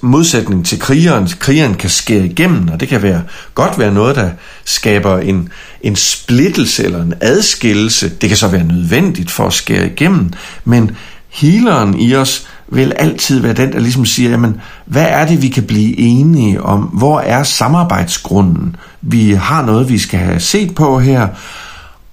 [0.00, 1.28] modsætning til krigeren.
[1.38, 3.22] Krigeren kan skære igennem, og det kan være
[3.54, 4.30] godt være noget, der
[4.64, 5.48] skaber en,
[5.80, 8.08] en splittelse eller en adskillelse.
[8.08, 10.32] Det kan så være nødvendigt for at skære igennem,
[10.64, 10.90] men
[11.28, 15.48] healeren i os vil altid være den, der ligesom siger, jamen, hvad er det, vi
[15.48, 16.80] kan blive enige om?
[16.80, 18.76] Hvor er samarbejdsgrunden?
[19.00, 21.28] Vi har noget, vi skal have set på her,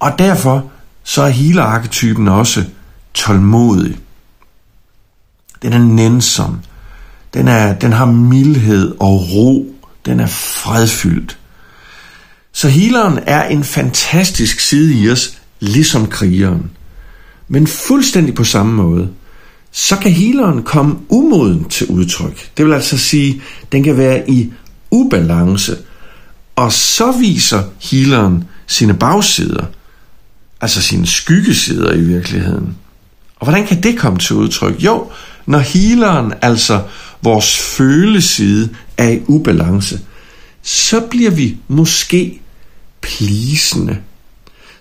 [0.00, 0.64] og derfor
[1.04, 2.64] så er healer-arketypen også
[3.14, 3.96] tålmodig.
[5.62, 6.60] Den er nænsom.
[7.36, 9.74] Den, er, den har mildhed og ro.
[10.06, 11.38] Den er fredfyldt.
[12.52, 16.70] Så healeren er en fantastisk side i os, ligesom krigeren.
[17.48, 19.08] Men fuldstændig på samme måde,
[19.72, 22.50] så kan healeren komme umoden til udtryk.
[22.56, 24.52] Det vil altså sige, den kan være i
[24.90, 25.76] ubalance.
[26.56, 29.64] Og så viser healeren sine bagsider,
[30.60, 32.76] altså sine skyggesider i virkeligheden.
[33.36, 34.82] Og hvordan kan det komme til udtryk?
[34.84, 35.10] Jo,
[35.46, 36.82] når healeren, altså
[37.26, 40.00] vores føleside, er i ubalance,
[40.62, 42.40] så bliver vi måske
[43.00, 43.96] plisende.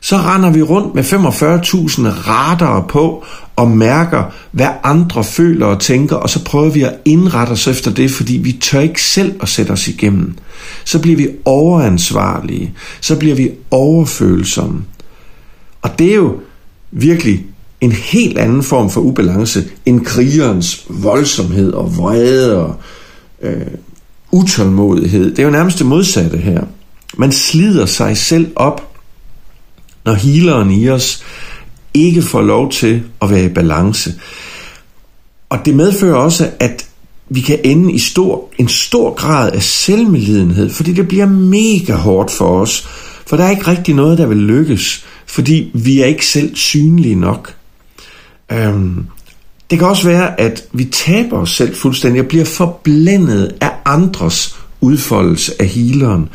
[0.02, 6.16] Så render vi rundt med 45.000 radere på og mærker, hvad andre føler og tænker,
[6.16, 9.50] og så prøver vi at indrette os efter det, fordi vi tør ikke selv at
[9.50, 10.38] sætte os igennem.
[10.86, 14.84] Så bliver vi overansvarlige, så bliver vi overfølsomme.
[15.82, 16.40] Og det er jo
[16.92, 17.46] virkelig
[17.86, 22.76] en helt anden form for ubalance end krigerens voldsomhed og vrede og
[23.42, 23.68] øh,
[24.32, 25.30] utålmodighed.
[25.30, 26.64] Det er jo nærmest det modsatte her.
[27.18, 28.96] Man slider sig selv op,
[30.06, 31.24] når healeren i os
[31.94, 34.14] ikke får lov til at være i balance.
[35.50, 36.86] Og det medfører også, at
[37.30, 42.32] vi kan ende i stor, en stor grad af selvmedlidenhed, fordi det bliver mega hårdt
[42.32, 42.88] for os.
[43.26, 47.16] For der er ikke rigtig noget, der vil lykkes, fordi vi er ikke selv synlige
[47.16, 47.55] nok.
[48.52, 49.06] Øhm,
[49.70, 54.56] det kan også være, at vi taber os selv fuldstændig og bliver forblændet af andres
[54.82, 56.30] udfoldelse af healeren.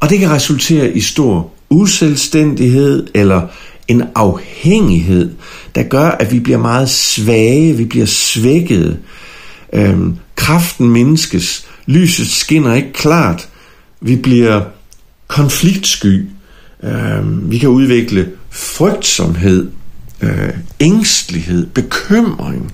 [0.00, 3.42] Og det kan resultere i stor uselvstændighed eller
[3.88, 5.30] en afhængighed,
[5.74, 8.98] der gør, at vi bliver meget svage, vi bliver svækket.
[9.72, 13.48] Øhm, kraften mindskes, lyset skinner ikke klart,
[14.00, 14.62] vi bliver
[15.28, 16.26] konfliktsky,
[16.82, 19.70] øhm, vi kan udvikle frygtsomhed,
[20.20, 20.50] øh,
[20.80, 22.72] ængstelighed, bekymring.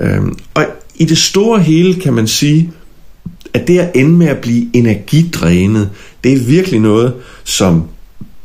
[0.00, 0.22] Øh,
[0.54, 2.72] og i det store hele kan man sige,
[3.54, 5.90] at det at ende med at blive energidrænet,
[6.24, 7.84] det er virkelig noget, som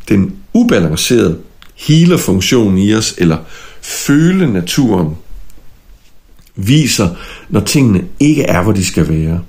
[0.10, 1.38] den ubalancerede
[1.76, 3.38] hele funktion i os, eller
[3.82, 5.16] føle-naturen,
[6.56, 7.10] viser,
[7.50, 9.42] når tingene ikke er, hvor de skal være.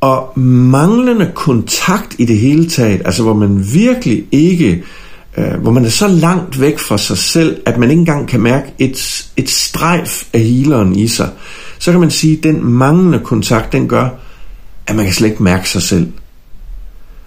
[0.00, 4.82] Og manglende kontakt i det hele taget, altså hvor man virkelig ikke,
[5.36, 8.40] øh, hvor man er så langt væk fra sig selv, at man ikke engang kan
[8.40, 11.30] mærke et, et strejf af healeren i sig,
[11.78, 14.08] så kan man sige, at den manglende kontakt, den gør,
[14.86, 16.12] at man kan slet ikke mærke sig selv.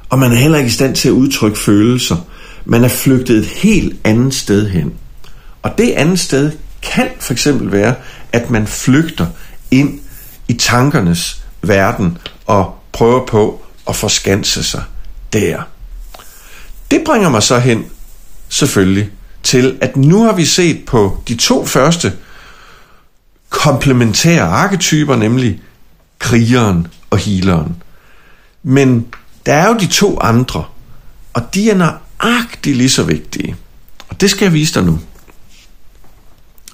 [0.09, 2.15] Og man er heller ikke i stand til at udtrykke følelser.
[2.65, 4.93] Man er flygtet et helt andet sted hen.
[5.61, 7.95] Og det andet sted kan for eksempel være,
[8.31, 9.25] at man flygter
[9.71, 9.99] ind
[10.47, 14.83] i tankernes verden og prøver på at forskanse sig
[15.33, 15.61] der.
[16.91, 17.85] Det bringer mig så hen,
[18.49, 19.09] selvfølgelig,
[19.43, 22.13] til at nu har vi set på de to første
[23.49, 25.61] komplementære arketyper, nemlig
[26.19, 27.75] krigeren og healeren.
[28.63, 29.05] Men
[29.45, 30.65] der er jo de to andre,
[31.33, 33.55] og de er nøjagtigt lige så vigtige.
[34.09, 34.99] Og det skal jeg vise dig nu.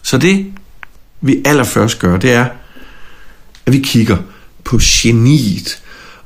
[0.01, 0.53] Så det,
[1.21, 2.45] vi allerførst gør, det er,
[3.65, 4.17] at vi kigger
[4.63, 5.81] på geniet.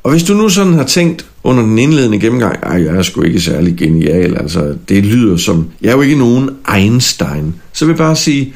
[0.05, 3.21] Og hvis du nu sådan har tænkt under den indledende gennemgang, at jeg er sgu
[3.21, 7.91] ikke særlig genial, altså det lyder som, jeg er jo ikke nogen Einstein, så vil
[7.91, 8.53] jeg bare sige,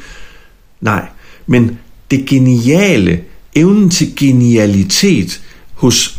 [0.82, 1.06] nej,
[1.48, 1.78] men
[2.12, 3.22] det geniale,
[3.56, 5.42] evnen til genialitet
[5.74, 6.18] hos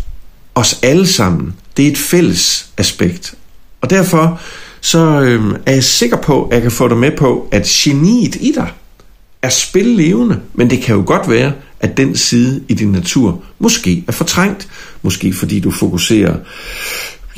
[0.54, 3.34] os alle sammen, det er et fælles aspekt.
[3.80, 4.40] Og derfor
[4.80, 8.36] så øh, er jeg sikker på, at jeg kan få dig med på, at geniet
[8.36, 8.72] i dig
[9.42, 14.04] er spillevende, men det kan jo godt være, at den side i din natur måske
[14.08, 14.68] er fortrængt,
[15.02, 16.36] måske fordi du fokuserer,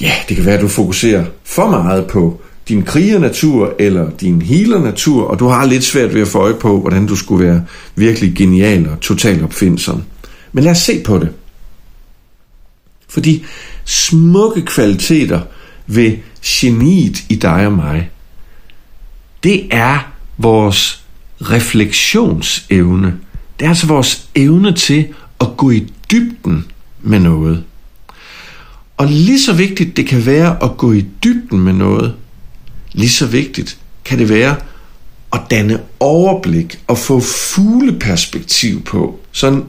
[0.00, 5.24] ja, det kan være, at du fokuserer for meget på din krigernatur eller din healer-natur,
[5.24, 8.34] og du har lidt svært ved at få øje på, hvordan du skulle være virkelig
[8.36, 10.02] genial og total opfindsom.
[10.52, 11.28] Men lad os se på det.
[13.08, 13.44] Fordi
[13.84, 15.40] smukke kvaliteter
[15.86, 18.10] ved geniet i dig og mig,
[19.42, 21.01] det er vores
[21.50, 23.14] refleksionsevne.
[23.58, 25.06] Det er altså vores evne til
[25.40, 26.64] at gå i dybden
[27.02, 27.64] med noget.
[28.96, 32.14] Og lige så vigtigt det kan være at gå i dybden med noget,
[32.92, 34.56] lige så vigtigt kan det være
[35.32, 39.20] at danne overblik og få fugleperspektiv på.
[39.32, 39.62] Så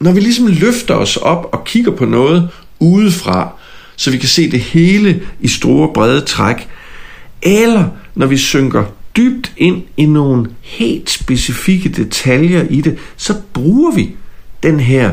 [0.00, 2.48] når vi ligesom løfter os op og kigger på noget
[2.78, 3.52] udefra,
[3.96, 6.68] så vi kan se det hele i store brede træk,
[7.42, 8.84] eller når vi synker
[9.16, 14.10] dybt ind i nogle helt specifikke detaljer i det, så bruger vi
[14.62, 15.12] den her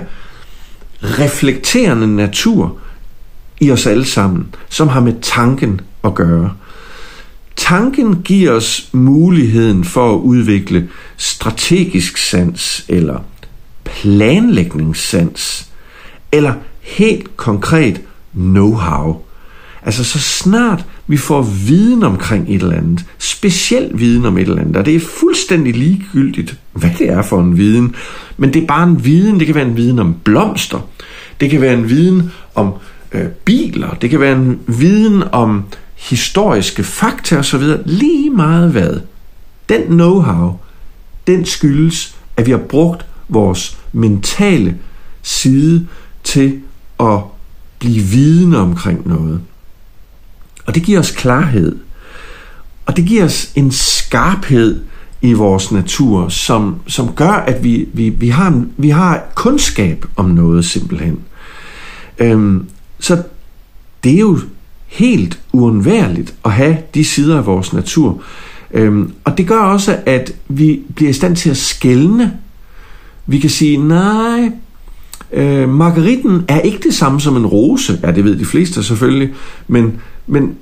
[1.01, 2.77] reflekterende natur
[3.61, 6.53] i os alle sammen, som har med tanken at gøre.
[7.55, 13.19] Tanken giver os muligheden for at udvikle strategisk sans eller
[13.83, 15.69] planlægningssans
[16.31, 18.01] eller helt konkret
[18.35, 19.28] know-how.
[19.85, 24.61] Altså så snart vi får viden omkring et eller andet, speciel viden om et eller
[24.61, 27.95] andet, og det er fuldstændig ligegyldigt, hvad det er for en viden,
[28.37, 30.87] men det er bare en viden, det kan være en viden om blomster,
[31.39, 32.73] det kan være en viden om
[33.11, 35.63] øh, biler, det kan være en viden om
[35.95, 38.99] historiske fakta osv., lige meget hvad.
[39.69, 40.51] Den know-how,
[41.27, 44.77] den skyldes, at vi har brugt vores mentale
[45.21, 45.87] side
[46.23, 46.59] til
[46.99, 47.19] at
[47.79, 49.41] blive vidne omkring noget.
[50.69, 51.75] Og det giver os klarhed.
[52.85, 54.81] Og det giver os en skarphed
[55.21, 60.25] i vores natur, som, som gør, at vi, vi, vi, har, vi har kundskab om
[60.25, 61.19] noget simpelthen.
[62.19, 63.23] Øhm, så
[64.03, 64.39] det er jo
[64.87, 68.21] helt uundværligt at have de sider af vores natur.
[68.71, 72.37] Øhm, og det gør også, at vi bliver i stand til at skælne.
[73.25, 74.51] Vi kan sige, nej,
[75.33, 77.99] øh, margaritten er ikke det samme som en rose.
[78.03, 79.33] Ja, det ved de fleste selvfølgelig.
[79.67, 80.55] Men, men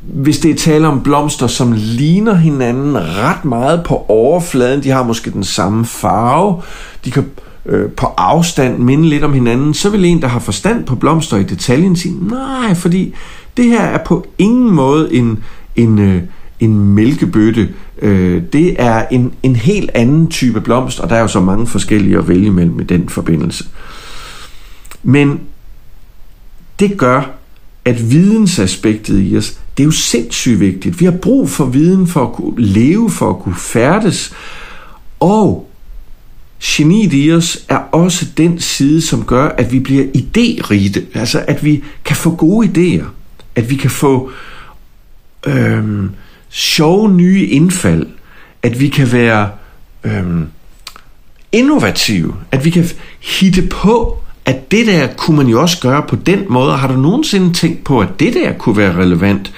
[0.00, 5.02] hvis det er tale om blomster, som ligner hinanden ret meget på overfladen, de har
[5.02, 6.62] måske den samme farve,
[7.04, 7.24] de kan
[7.66, 11.36] øh, på afstand minde lidt om hinanden, så vil en, der har forstand på blomster
[11.36, 13.14] i detaljen, sige, nej, fordi
[13.56, 15.44] det her er på ingen måde en,
[15.76, 16.22] en, øh,
[16.60, 17.68] en mælkebøtte.
[18.02, 21.66] Øh, det er en, en helt anden type blomst, og der er jo så mange
[21.66, 23.64] forskellige at vælge mellem i den forbindelse.
[25.02, 25.40] Men
[26.80, 27.30] det gør,
[27.84, 31.00] at vidensaspektet i os, det er jo sindssygt vigtigt.
[31.00, 34.32] Vi har brug for viden for at kunne leve, for at kunne færdes.
[35.20, 35.70] Og
[36.62, 41.18] geniet i os er også den side, som gør, at vi bliver idérige.
[41.18, 43.04] Altså, at vi kan få gode idéer.
[43.54, 44.30] At vi kan få
[45.46, 46.04] Øh,
[46.48, 48.06] sjove nye indfald.
[48.62, 49.50] At vi kan være
[50.04, 50.46] øhm,
[51.52, 52.34] innovative.
[52.52, 52.84] At vi kan
[53.20, 56.76] hitte på at det der kunne man jo også gøre på den måde.
[56.76, 59.52] Har du nogensinde tænkt på, at det der kunne være relevant?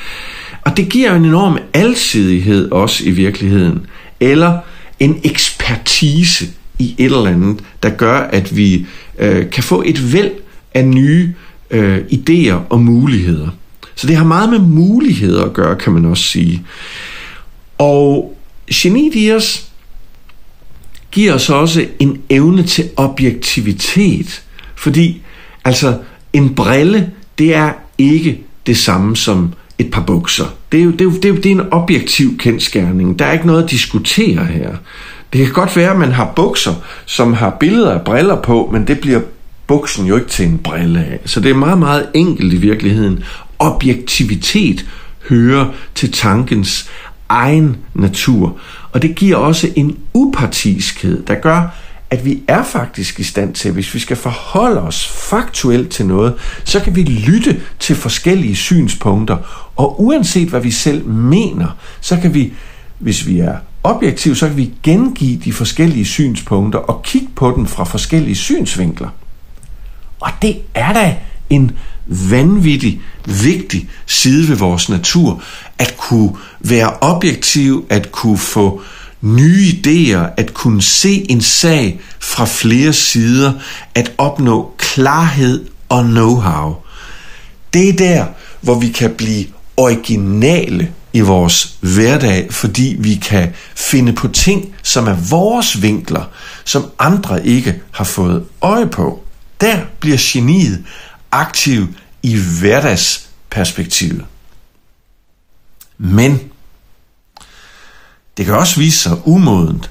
[0.63, 3.87] Og det giver en enorm alsidighed også i virkeligheden.
[4.21, 4.59] Eller
[5.01, 6.47] en ekspertise
[6.79, 8.87] i et eller andet, der gør, at vi
[9.19, 10.31] øh, kan få et væld
[10.75, 11.35] af nye
[11.71, 13.49] øh, idéer og muligheder.
[14.01, 16.63] Så det har meget med muligheder at gøre, kan man også sige.
[17.79, 18.37] Og
[18.73, 19.33] geniet i
[21.13, 24.43] giver os også en evne til objektivitet.
[24.77, 25.23] Fordi
[25.65, 25.99] altså
[26.33, 30.55] en brille, det er ikke det samme som et par bukser.
[30.73, 33.19] Det er jo, det er jo, det er jo det er en objektiv kendskærning.
[33.19, 34.77] Der er ikke noget at diskutere her.
[35.33, 36.75] Det kan godt være, at man har bukser,
[37.07, 39.21] som har billeder af briller på, men det bliver
[39.71, 41.21] buksen jo ikke til en brille af.
[41.27, 43.25] Så det er meget, meget enkelt i virkeligheden.
[43.59, 44.87] Objektivitet
[45.29, 46.91] hører til tankens
[47.29, 48.57] egen natur.
[48.93, 51.77] Og det giver også en upartiskhed, der gør,
[52.11, 56.35] at vi er faktisk i stand til, hvis vi skal forholde os faktuelt til noget,
[56.65, 59.37] så kan vi lytte til forskellige synspunkter,
[59.77, 62.53] og uanset hvad vi selv mener, så kan vi,
[62.99, 67.67] hvis vi er objektive, så kan vi gengive de forskellige synspunkter og kigge på dem
[67.67, 69.09] fra forskellige synsvinkler.
[70.21, 71.17] Og det er da
[71.51, 71.73] en
[72.07, 75.43] vanvittig vigtig side ved vores natur,
[75.79, 78.83] at kunne være objektiv, at kunne få
[79.21, 83.53] nye idéer, at kunne se en sag fra flere sider,
[83.95, 86.87] at opnå klarhed og know-how.
[87.73, 88.27] Det er der,
[88.61, 89.47] hvor vi kan blive
[89.77, 96.25] originale i vores hverdag, fordi vi kan finde på ting, som er vores vinkler,
[96.65, 99.25] som andre ikke har fået øje på.
[99.61, 100.85] Der bliver geniet
[101.31, 104.25] aktiv i hverdagsperspektivet.
[105.99, 106.41] Men
[108.37, 109.91] det kan også vise sig umodent.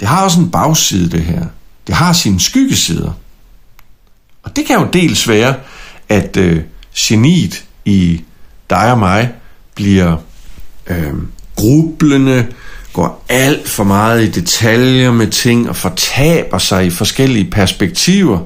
[0.00, 1.46] Det har også en bagside, det her.
[1.86, 3.12] Det har sine skyggesider.
[4.42, 5.54] Og det kan jo dels være,
[6.08, 6.62] at øh,
[6.96, 8.24] geniet i
[8.70, 9.32] dig og mig
[9.74, 10.16] bliver
[10.86, 11.14] øh,
[11.56, 12.46] grublende,
[12.92, 18.40] går alt for meget i detaljer med ting og fortaber sig i forskellige perspektiver.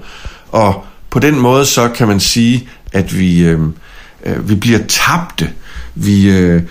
[0.57, 3.61] Og på den måde så kan man sige, at vi, øh,
[4.27, 5.51] øh vi bliver tabte.
[5.95, 6.63] Vi, øh,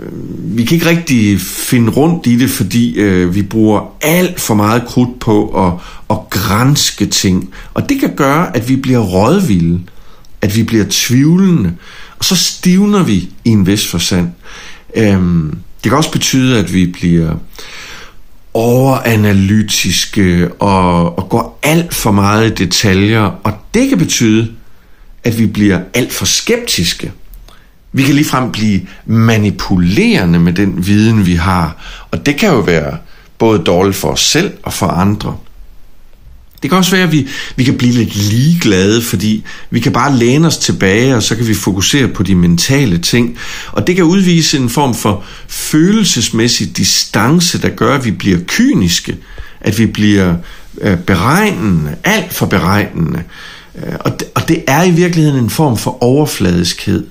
[0.00, 0.08] øh,
[0.56, 4.86] vi kan ikke rigtig finde rundt i det, fordi øh, vi bruger alt for meget
[4.86, 5.72] krudt på at,
[6.10, 7.50] at grænske ting.
[7.74, 9.80] Og det kan gøre, at vi bliver rådvilde,
[10.42, 11.74] at vi bliver tvivlende,
[12.18, 14.28] og så stivner vi i en vis forstand.
[14.96, 17.34] Øhm, det kan også betyde, at vi bliver
[18.56, 24.52] overanalytiske og, og går alt for meget i detaljer, og det kan betyde,
[25.24, 27.12] at vi bliver alt for skeptiske.
[27.92, 31.76] Vi kan ligefrem blive manipulerende med den viden, vi har.
[32.10, 32.96] Og det kan jo være
[33.38, 35.36] både dårligt for os selv og for andre.
[36.62, 40.16] Det kan også være, at vi, vi kan blive lidt ligeglade, fordi vi kan bare
[40.16, 43.38] læne os tilbage, og så kan vi fokusere på de mentale ting.
[43.72, 49.16] Og det kan udvise en form for følelsesmæssig distance, der gør, at vi bliver kyniske,
[49.60, 50.34] at vi bliver
[50.80, 53.22] øh, beregnende, alt for beregnende.
[53.78, 57.06] Øh, og, det, og det er i virkeligheden en form for overfladiskhed.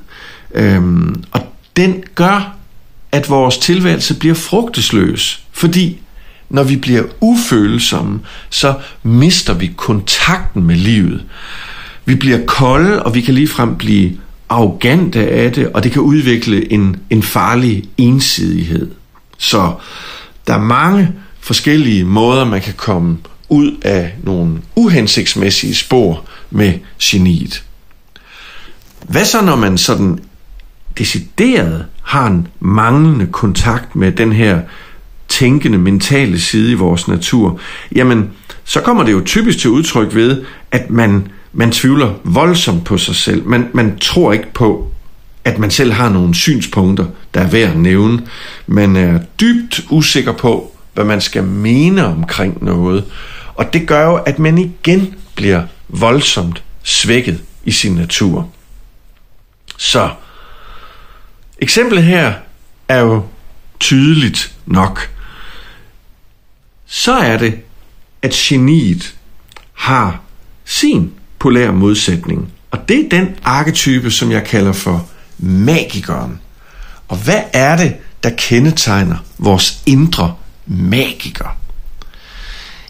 [0.56, 1.42] Øhm, og
[1.76, 2.56] den gør,
[3.12, 6.00] at vores tilværelse bliver frugtesløs, fordi
[6.56, 11.24] når vi bliver ufølsomme, så mister vi kontakten med livet.
[12.06, 14.12] Vi bliver kolde, og vi kan ligefrem blive
[14.50, 18.92] arrogante af det, og det kan udvikle en, en farlig ensidighed.
[19.38, 19.74] Så
[20.48, 23.18] der er mange forskellige måder, man kan komme
[23.50, 27.64] ud af nogle uhensigtsmæssige spor med geniet.
[29.08, 30.20] Hvad så, når man sådan
[30.98, 34.62] decideret har en manglende kontakt med den her
[35.28, 37.60] tænkende, mentale side i vores natur,
[37.96, 38.32] jamen,
[38.64, 43.16] så kommer det jo typisk til udtryk ved, at man, man tvivler voldsomt på sig
[43.16, 43.48] selv.
[43.48, 44.92] Man, man tror ikke på,
[45.44, 48.28] at man selv har nogle synspunkter, der er værd at nævne.
[48.68, 53.04] Man er dybt usikker på, hvad man skal mene omkring noget.
[53.56, 58.50] Og det gør jo, at man igen bliver voldsomt svækket i sin natur.
[59.78, 60.10] Så
[61.60, 62.34] eksemplet her
[62.88, 63.24] er jo
[63.80, 65.15] tydeligt nok.
[66.88, 67.60] Så er det,
[68.22, 69.16] at geniet
[69.74, 70.20] har
[70.66, 72.52] sin polære modsætning.
[72.72, 75.08] Og det er den arketype, som jeg kalder for
[75.38, 76.40] magikeren.
[77.08, 81.58] Og hvad er det, der kendetegner vores indre magiker?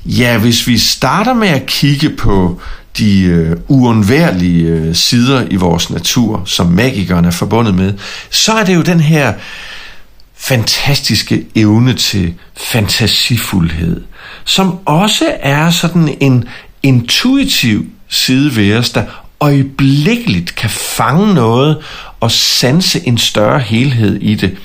[0.06, 2.62] Ja, hvis vi starter med at kigge på
[2.98, 7.94] de øh, uundværlige øh, sider i vores natur, som magikeren er forbundet med,
[8.30, 9.34] så er det jo den her
[10.38, 14.04] fantastiske evne til fantasifuldhed,
[14.46, 16.48] som også er sådan en
[16.84, 19.04] intuitiv side ved os, der
[19.40, 21.78] øjeblikkeligt kan fange noget
[22.20, 24.58] og sanse en større helhed i det,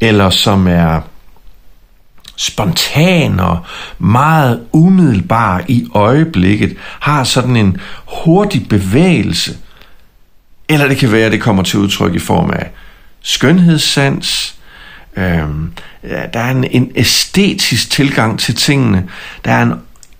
[0.00, 1.00] eller som er
[2.36, 3.58] spontan og
[3.98, 9.56] meget umiddelbar i øjeblikket, har sådan en hurtig bevægelse.
[10.68, 12.70] Eller det kan være, at det kommer til udtryk i form af
[13.22, 14.53] skønhedssans,
[15.16, 19.08] øhm, der er en, en æstetisk tilgang til tingene,
[19.44, 19.74] der er en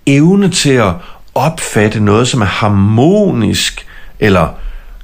[0.07, 0.93] evne til at
[1.35, 3.87] opfatte noget, som er harmonisk
[4.21, 4.49] eller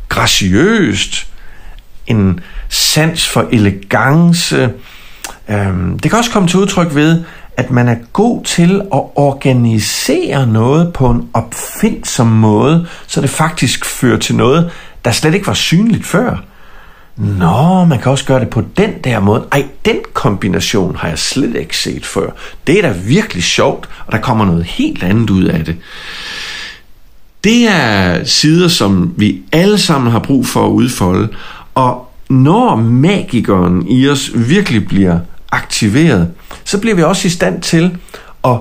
[0.08, 1.26] graciøst,
[2.06, 4.70] en sans for elegance,
[5.50, 7.24] Øhm, det kan også komme til udtryk ved,
[7.56, 13.84] at man er god til at organisere noget på en opfindsom måde, så det faktisk
[13.84, 14.70] fører til noget,
[15.04, 16.44] der slet ikke var synligt før.
[17.20, 19.46] Nå, man kan også gøre det på den der måde.
[19.52, 22.30] Ej, den kombination har jeg slet ikke set før.
[22.66, 25.76] Det er da virkelig sjovt, og der kommer noget helt andet ud af det.
[27.44, 31.28] Det er sider, som vi alle sammen har brug for at udfolde,
[31.74, 35.18] og når magikeren i os virkelig bliver
[35.52, 36.30] aktiveret,
[36.64, 37.96] så bliver vi også i stand til
[38.44, 38.56] at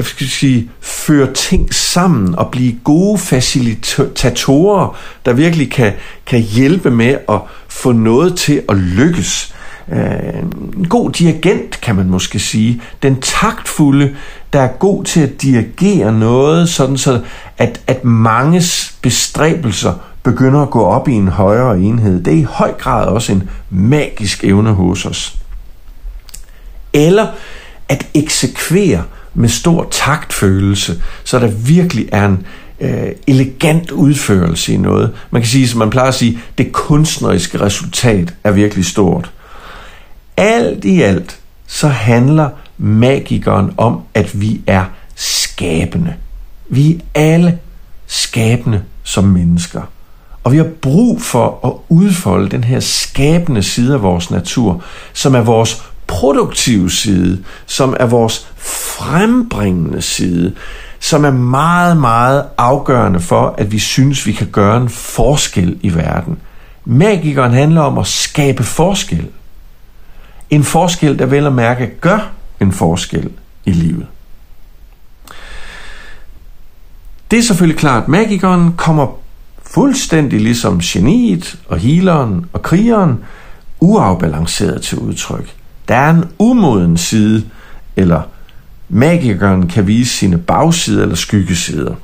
[0.00, 5.92] skal sige, føre ting sammen og blive gode facilitatorer, der virkelig kan,
[6.26, 9.54] kan hjælpe med at få noget til at lykkes.
[9.92, 10.38] Øh,
[10.76, 12.82] en god dirigent, kan man måske sige.
[13.02, 14.16] Den taktfulde,
[14.52, 17.20] der er god til at dirigere noget, sådan så
[17.58, 22.24] at, at manges bestræbelser begynder at gå op i en højere enhed.
[22.24, 25.38] Det er i høj grad også en magisk evne hos os
[26.92, 27.26] eller
[27.88, 29.02] at eksekvere
[29.34, 32.46] med stor taktfølelse, så der virkelig er en
[32.80, 35.10] øh, elegant udførelse i noget.
[35.30, 39.30] Man kan sige, som man plejer at sige, det kunstneriske resultat er virkelig stort.
[40.36, 46.14] Alt i alt, så handler magikeren om, at vi er skabende.
[46.68, 47.58] Vi er alle
[48.06, 49.82] skabende som mennesker.
[50.44, 55.34] Og vi har brug for at udfolde den her skabende side af vores natur, som
[55.34, 60.54] er vores produktive side, som er vores frembringende side,
[61.00, 65.94] som er meget, meget afgørende for, at vi synes, vi kan gøre en forskel i
[65.94, 66.38] verden.
[66.84, 69.26] Magikeren handler om at skabe forskel.
[70.50, 73.30] En forskel, der vel at mærke gør en forskel
[73.64, 74.06] i livet.
[77.30, 79.06] Det er selvfølgelig klart, at magikeren kommer
[79.62, 83.24] fuldstændig ligesom geniet og healeren og krigeren
[83.80, 85.61] uafbalanceret til udtryk.
[85.88, 87.44] Der er en umoden side,
[87.96, 88.22] eller
[88.88, 91.94] magikeren kan vise sine bagsider eller skyggesider.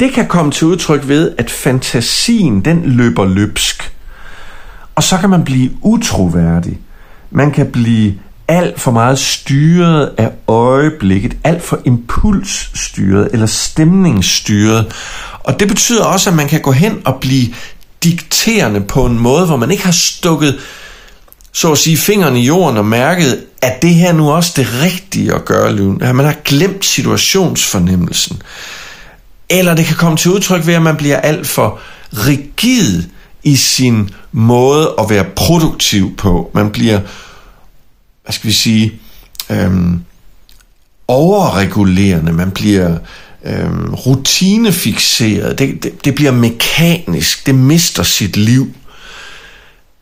[0.00, 3.92] Det kan komme til udtryk ved, at fantasien den løber løbsk.
[4.94, 6.78] Og så kan man blive utroværdig.
[7.30, 8.14] Man kan blive
[8.48, 14.92] alt for meget styret af øjeblikket, alt for impulsstyret eller stemningsstyret.
[15.40, 17.46] Og det betyder også, at man kan gå hen og blive
[18.04, 20.58] dikterende på en måde, hvor man ikke har stukket
[21.54, 25.34] så at sige fingeren i jorden og mærket, at det her nu også det rigtige
[25.34, 28.42] at gøre, livet, At man har glemt situationsfornemmelsen.
[29.48, 31.78] Eller det kan komme til udtryk ved, at man bliver alt for
[32.12, 33.02] rigid
[33.42, 36.50] i sin måde at være produktiv på.
[36.54, 37.00] Man bliver,
[38.24, 38.92] hvad skal vi sige,
[39.50, 40.00] øhm,
[41.08, 42.32] overregulerende.
[42.32, 42.98] Man bliver
[43.44, 45.58] øhm, rutinefixeret.
[45.58, 47.46] Det, det, det bliver mekanisk.
[47.46, 48.74] Det mister sit liv.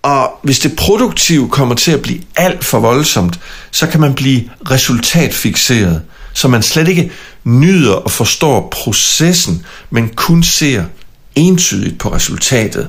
[0.03, 3.41] Og hvis det produktive kommer til at blive alt for voldsomt,
[3.71, 7.13] så kan man blive resultatfixeret, så man slet ikke
[7.45, 10.85] nyder og forstår processen, men kun ser
[11.35, 12.89] entydigt på resultatet.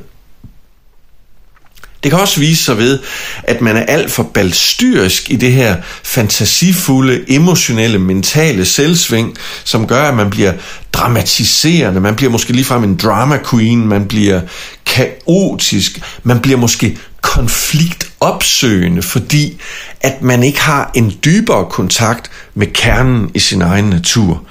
[2.03, 2.99] Det kan også vise sig ved,
[3.43, 10.03] at man er alt for balstyrisk i det her fantasifulde, emotionelle, mentale selvsving, som gør,
[10.03, 10.53] at man bliver
[10.93, 14.41] dramatiserende, man bliver måske ligefrem en drama queen, man bliver
[14.85, 19.61] kaotisk, man bliver måske konfliktopsøgende, fordi
[20.01, 24.43] at man ikke har en dybere kontakt med kernen i sin egen natur.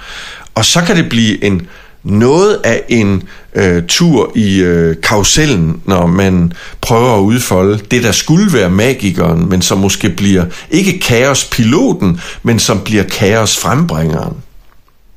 [0.55, 1.67] Og så kan det blive en
[2.03, 3.23] noget af en
[3.55, 9.49] øh, tur i øh, karusellen, når man prøver at udfolde det, der skulle være magikeren,
[9.49, 14.37] men som måske bliver ikke kaospiloten, men som bliver kaosfrembringeren.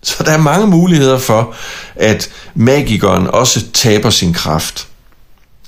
[0.02, 1.54] Så der er mange muligheder for,
[1.96, 4.88] at magikeren også taber sin kraft.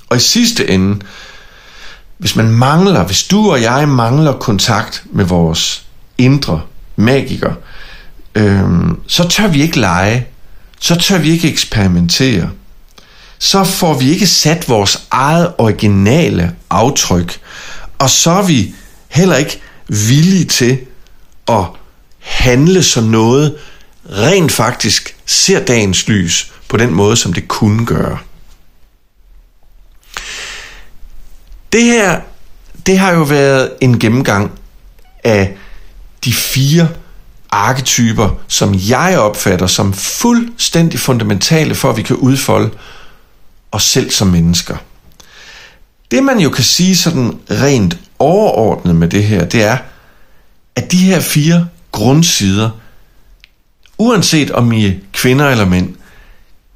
[0.08, 1.00] Og i sidste ende,
[2.18, 5.86] hvis man mangler, hvis du og jeg mangler kontakt med vores
[6.18, 6.60] indre
[6.96, 7.52] magiker,
[8.34, 8.64] øh,
[9.06, 10.26] så tør vi ikke lege
[10.80, 12.50] så tør vi ikke eksperimentere.
[13.38, 17.40] Så får vi ikke sat vores eget originale aftryk,
[17.98, 18.74] og så er vi
[19.08, 20.78] heller ikke villige til
[21.48, 21.64] at
[22.18, 23.56] handle så noget
[24.10, 28.18] rent faktisk ser dagens lys på den måde, som det kunne gøre.
[31.72, 32.20] Det her,
[32.86, 34.52] det har jo været en gennemgang
[35.24, 35.56] af
[36.24, 36.88] de fire
[37.51, 42.70] arketyper, som jeg opfatter som fuldstændig fundamentale for, at vi kan udfolde
[43.72, 44.76] os selv som mennesker.
[46.11, 49.76] Det man jo kan sige sådan rent overordnet med det her, det er,
[50.76, 52.70] at de her fire grundsider,
[53.99, 55.94] uanset om I er kvinder eller mænd,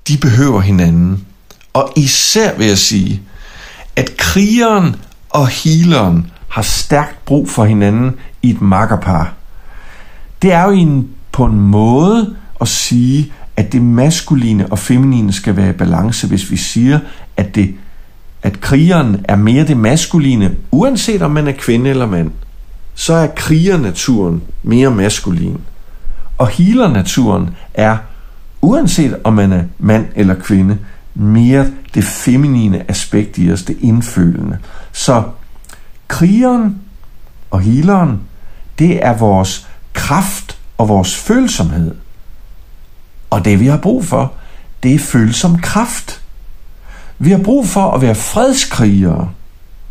[0.08, 1.26] de behøver hinanden.
[1.72, 3.22] Og især vil jeg sige,
[3.96, 4.96] at krigeren
[5.30, 9.34] og healeren har stærkt brug for hinanden i et makkerpar
[10.42, 15.56] det er jo en, på en måde at sige, at det maskuline og feminine skal
[15.56, 16.98] være i balance, hvis vi siger,
[17.36, 17.74] at, det,
[18.42, 22.30] at krigeren er mere det maskuline, uanset om man er kvinde eller mand,
[22.94, 25.60] så er krigernaturen mere maskulin.
[26.38, 27.96] Og healernaturen er,
[28.62, 30.78] uanset om man er mand eller kvinde,
[31.14, 34.58] mere det feminine aspekt i os, det indfølende.
[34.92, 35.22] Så
[36.08, 36.80] krigeren
[37.50, 38.20] og healeren,
[38.78, 41.94] det er vores kraft og vores følsomhed.
[43.30, 44.32] Og det vi har brug for,
[44.82, 46.20] det er følsom kraft.
[47.18, 49.30] Vi har brug for at være fredskrigere.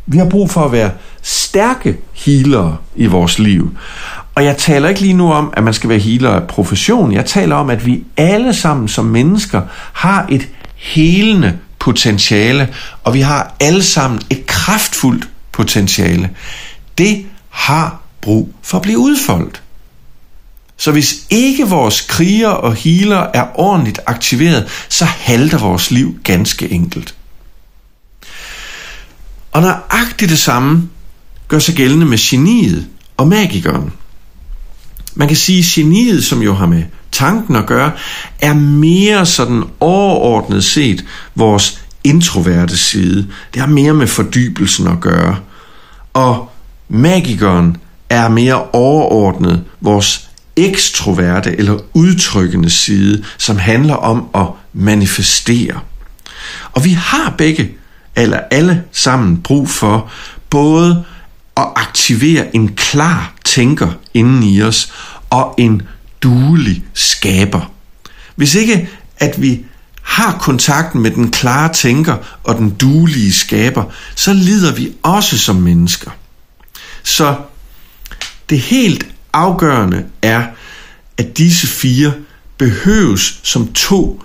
[0.06, 0.92] Vi har brug for at være
[1.22, 3.78] stærke healere i vores liv.
[4.36, 7.12] Og jeg taler ikke lige nu om, at man skal være healer af profession.
[7.12, 9.62] Jeg taler om, at vi alle sammen som mennesker
[9.94, 12.74] har et helende potentiale,
[13.04, 16.30] og vi har alle sammen et kraftfuldt potentiale.
[16.98, 19.62] Det har brug for at blive udfoldet.
[20.82, 26.72] Så hvis ikke vores kriger og healer er ordentligt aktiveret, så halter vores liv ganske
[26.72, 27.16] enkelt.
[29.52, 30.90] Og nøjagtigt det samme
[31.48, 33.94] gør sig gældende med geniet og magikeren.
[35.16, 37.92] Man kan sige, at geniet, som jo har med tanken at gøre,
[38.40, 41.06] er mere sådan overordnet set
[41.36, 43.28] vores introverte side.
[43.54, 45.38] Det har mere med fordybelsen at gøre.
[46.14, 46.52] Og
[46.90, 47.78] magikeren
[48.10, 55.80] er mere overordnet vores ekstroverte eller udtrykkende side, som handler om at manifestere.
[56.72, 57.72] Og vi har begge,
[58.16, 60.12] eller alle sammen, brug for
[60.50, 61.06] både
[61.58, 64.94] at aktivere en klar tænker inden i os
[65.30, 65.82] og en
[66.24, 67.72] duelig skaber.
[68.36, 69.66] Hvis ikke at vi
[70.02, 73.84] har kontakten med den klare tænker og den duelige skaber,
[74.16, 76.12] så lider vi også som mennesker.
[77.04, 77.36] Så
[78.50, 80.48] det helt afgørende er,
[81.18, 82.14] at disse fire
[82.58, 84.24] behøves som to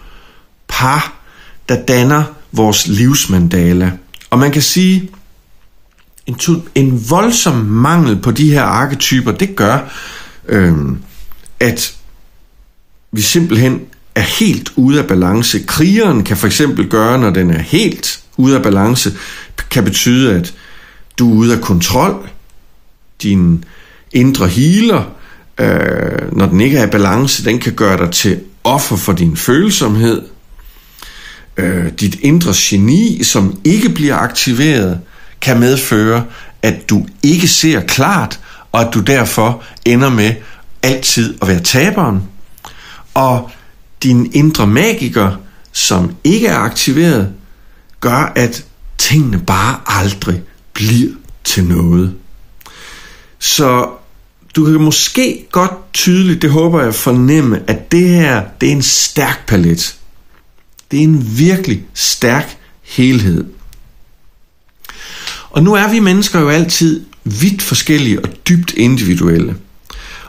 [0.69, 1.13] par,
[1.69, 3.93] der danner vores livsmandala.
[4.31, 5.11] Og man kan sige,
[6.27, 9.79] en, to, en voldsom mangel på de her arketyper, det gør,
[10.49, 10.77] øh,
[11.61, 11.97] at
[13.13, 13.81] vi simpelthen
[14.15, 15.63] er helt ude af balance.
[15.63, 19.13] Krigeren kan for eksempel gøre, når den er helt ude af balance,
[19.71, 20.55] kan betyde, at
[21.19, 22.29] du er ude af kontrol.
[23.23, 23.65] Din
[24.13, 25.03] indre healer,
[25.61, 29.37] øh, når den ikke er i balance, den kan gøre dig til offer for din
[29.37, 30.23] følsomhed.
[31.57, 35.01] Øh, dit indre geni, som ikke bliver aktiveret,
[35.41, 36.25] kan medføre,
[36.63, 38.41] at du ikke ser klart,
[38.73, 40.35] og at du derfor ender med
[40.83, 42.23] altid at være taberen.
[43.15, 43.51] Og
[44.03, 45.31] din indre magiker,
[45.73, 47.33] som ikke er aktiveret,
[48.01, 48.65] gør, at
[48.99, 50.43] tingene bare aldrig
[50.73, 51.13] bliver
[51.45, 52.15] til noget.
[53.39, 53.89] Så
[54.57, 58.83] du kan måske godt tydeligt, det håber jeg, fornemme, at det her, det er en
[58.83, 59.97] stærk palet.
[60.91, 63.45] Det er en virkelig stærk helhed.
[65.51, 69.57] Og nu er vi mennesker jo altid vidt forskellige og dybt individuelle.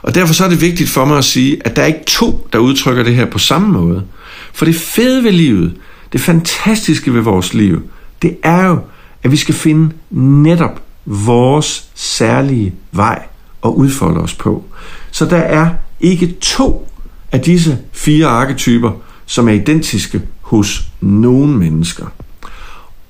[0.02, 2.48] Og derfor så er det vigtigt for mig at sige, at der er ikke to,
[2.52, 4.04] der udtrykker det her på samme måde.
[4.52, 5.74] For det fede ved livet,
[6.12, 7.82] det fantastiske ved vores liv,
[8.22, 8.78] det er jo,
[9.22, 13.22] at vi skal finde netop vores særlige vej
[13.64, 14.64] at udfolde os på.
[15.10, 16.88] Så der er ikke to
[17.32, 18.92] af disse fire arketyper,
[19.26, 22.06] som er identiske hos nogen mennesker.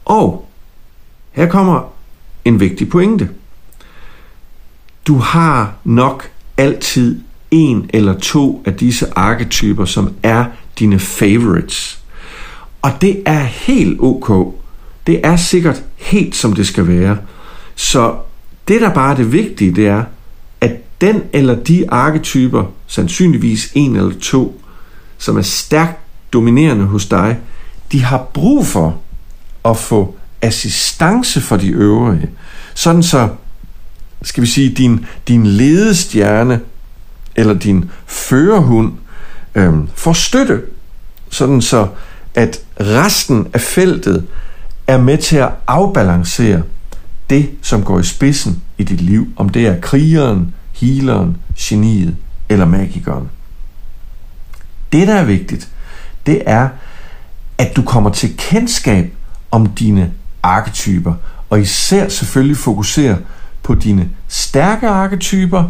[0.05, 0.49] Og
[1.32, 1.92] her kommer
[2.44, 3.28] en vigtig pointe.
[5.07, 7.20] Du har nok altid
[7.51, 10.44] en eller to af disse arketyper, som er
[10.78, 12.01] dine favorites.
[12.82, 14.55] Og det er helt ok.
[15.07, 17.16] Det er sikkert helt som det skal være.
[17.79, 18.16] Så
[18.68, 20.05] det, der bare er det vigtige, det er,
[20.61, 24.61] at den eller de arketyper, sandsynligvis en eller to,
[25.18, 25.99] som er stærkt
[26.33, 27.39] dominerende hos dig,
[27.93, 28.99] de har brug for
[29.64, 32.31] at få assistance for de øvrige.
[32.74, 33.29] Sådan så,
[34.22, 36.61] skal vi sige, din, din ledestjerne
[37.37, 38.93] eller din førerhund
[39.55, 40.62] øhm, får støtte,
[41.31, 41.89] sådan så
[42.35, 44.26] at resten af feltet
[44.87, 46.62] er med til at afbalancere
[47.31, 52.16] det, som går i spidsen i dit liv, om det er krigeren, healeren, geniet
[52.49, 53.29] eller magikeren.
[54.93, 55.68] Det, der er vigtigt,
[56.26, 56.68] det er,
[57.59, 59.12] at du kommer til kendskab
[59.51, 60.12] om dine
[60.43, 61.14] arketyper,
[61.51, 63.16] og især selvfølgelig fokuserer
[63.62, 65.64] på dine stærke arketyper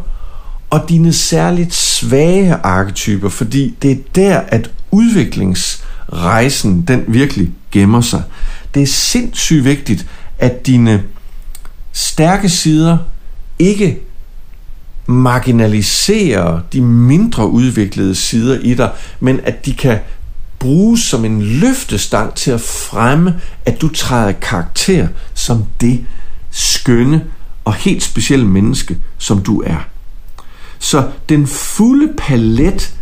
[0.70, 8.22] og dine særligt svage arketyper, fordi det er der, at udviklingsrejsen den virkelig gemmer sig.
[8.74, 10.06] Det er sindssygt vigtigt,
[10.38, 11.02] at dine
[11.93, 12.99] stærke sider
[13.59, 13.99] ikke
[15.07, 19.99] marginaliserer de mindre udviklede sider i dig, men at de kan
[20.59, 26.07] bruges som en løftestang til at fremme, at du træder karakter som det
[26.51, 27.24] skønne
[27.64, 29.89] og helt specielle menneske, som du er.
[30.78, 32.95] Så den fulde palet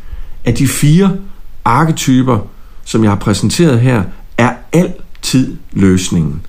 [0.45, 1.16] af de fire
[1.64, 2.39] arketyper,
[2.84, 4.03] som jeg har præsenteret her,
[4.39, 6.41] er altid løsningen.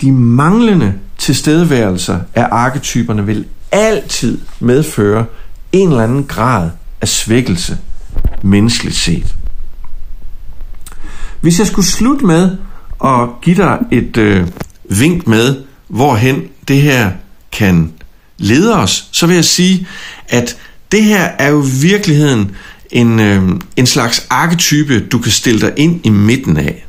[0.00, 5.24] De manglende tilstedeværelser af arketyperne vil altid medføre
[5.72, 7.78] en eller anden grad af svækkelse,
[8.42, 9.34] menneskeligt set.
[11.40, 12.56] Hvis jeg skulle slutte med
[13.04, 14.46] at give dig et øh,
[14.90, 15.56] vink med,
[15.88, 17.10] hvorhen det her
[17.52, 17.92] kan
[18.38, 19.86] lede os, så vil jeg sige,
[20.28, 20.56] at
[20.92, 22.56] det her er jo i virkeligheden
[22.90, 23.42] en, øh,
[23.76, 26.86] en slags arketype, du kan stille dig ind i midten af.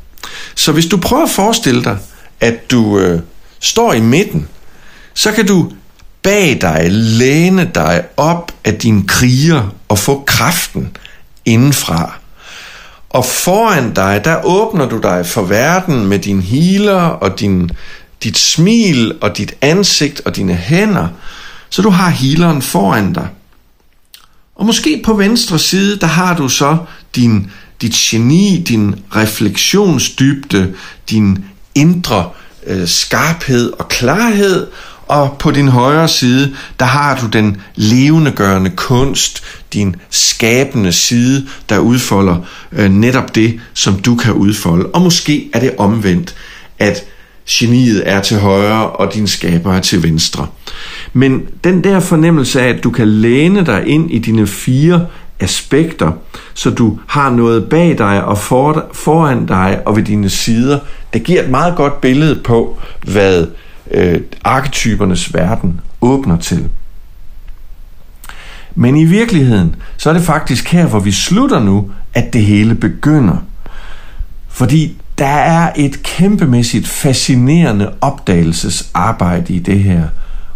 [0.54, 1.98] Så hvis du prøver at forestille dig,
[2.40, 3.20] at du øh,
[3.60, 4.48] står i midten,
[5.14, 5.72] så kan du
[6.22, 10.96] bag dig læne dig op af din kriger og få kraften
[11.44, 12.12] indenfra.
[13.10, 17.70] Og foran dig, der åbner du dig for verden med din healer og din,
[18.22, 21.08] dit smil og dit ansigt og dine hænder,
[21.70, 23.28] så du har healeren foran dig.
[24.54, 26.76] Og måske på venstre side, der har du så
[27.16, 27.50] din,
[27.80, 30.74] dit geni, din refleksionsdybde,
[31.10, 31.44] din
[31.74, 32.30] indre
[32.66, 34.66] øh, skarphed og klarhed,
[35.10, 39.42] og på din højre side, der har du den levendegørende kunst,
[39.72, 42.36] din skabende side, der udfolder
[42.72, 44.86] øh, netop det, som du kan udfolde.
[44.86, 46.34] Og måske er det omvendt,
[46.78, 47.04] at
[47.48, 50.46] geniet er til højre, og din skaber er til venstre.
[51.12, 55.06] Men den der fornemmelse af, at du kan læne dig ind i dine fire
[55.40, 56.12] aspekter,
[56.54, 60.78] så du har noget bag dig og for, foran dig og ved dine sider,
[61.12, 63.46] det giver et meget godt billede på, hvad
[63.90, 66.68] øh, arketypernes verden åbner til.
[68.74, 72.74] Men i virkeligheden, så er det faktisk her, hvor vi slutter nu, at det hele
[72.74, 73.36] begynder.
[74.48, 80.02] Fordi der er et kæmpemæssigt fascinerende opdagelsesarbejde i det her.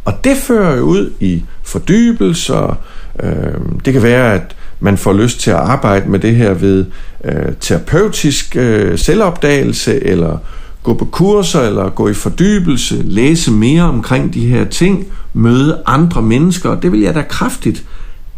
[0.04, 2.78] Og det fører jo ud i fordybelser.
[3.20, 3.54] Øh,
[3.84, 6.86] det kan være, at man får lyst til at arbejde med det her ved
[7.24, 10.38] øh, terapeutisk øh, selvopdagelse, eller
[10.82, 16.22] gå på kurser, eller gå i fordybelse, læse mere omkring de her ting, møde andre
[16.22, 16.74] mennesker.
[16.80, 17.84] Det vil jeg da kraftigt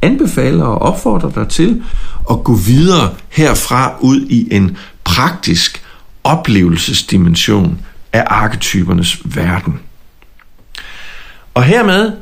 [0.02, 1.82] anbefale og opfordre dig til
[2.30, 5.82] at gå videre herfra ud i en praktisk
[6.24, 7.78] oplevelsesdimension
[8.12, 9.80] af arketypernes verden.
[11.54, 12.12] Og hermed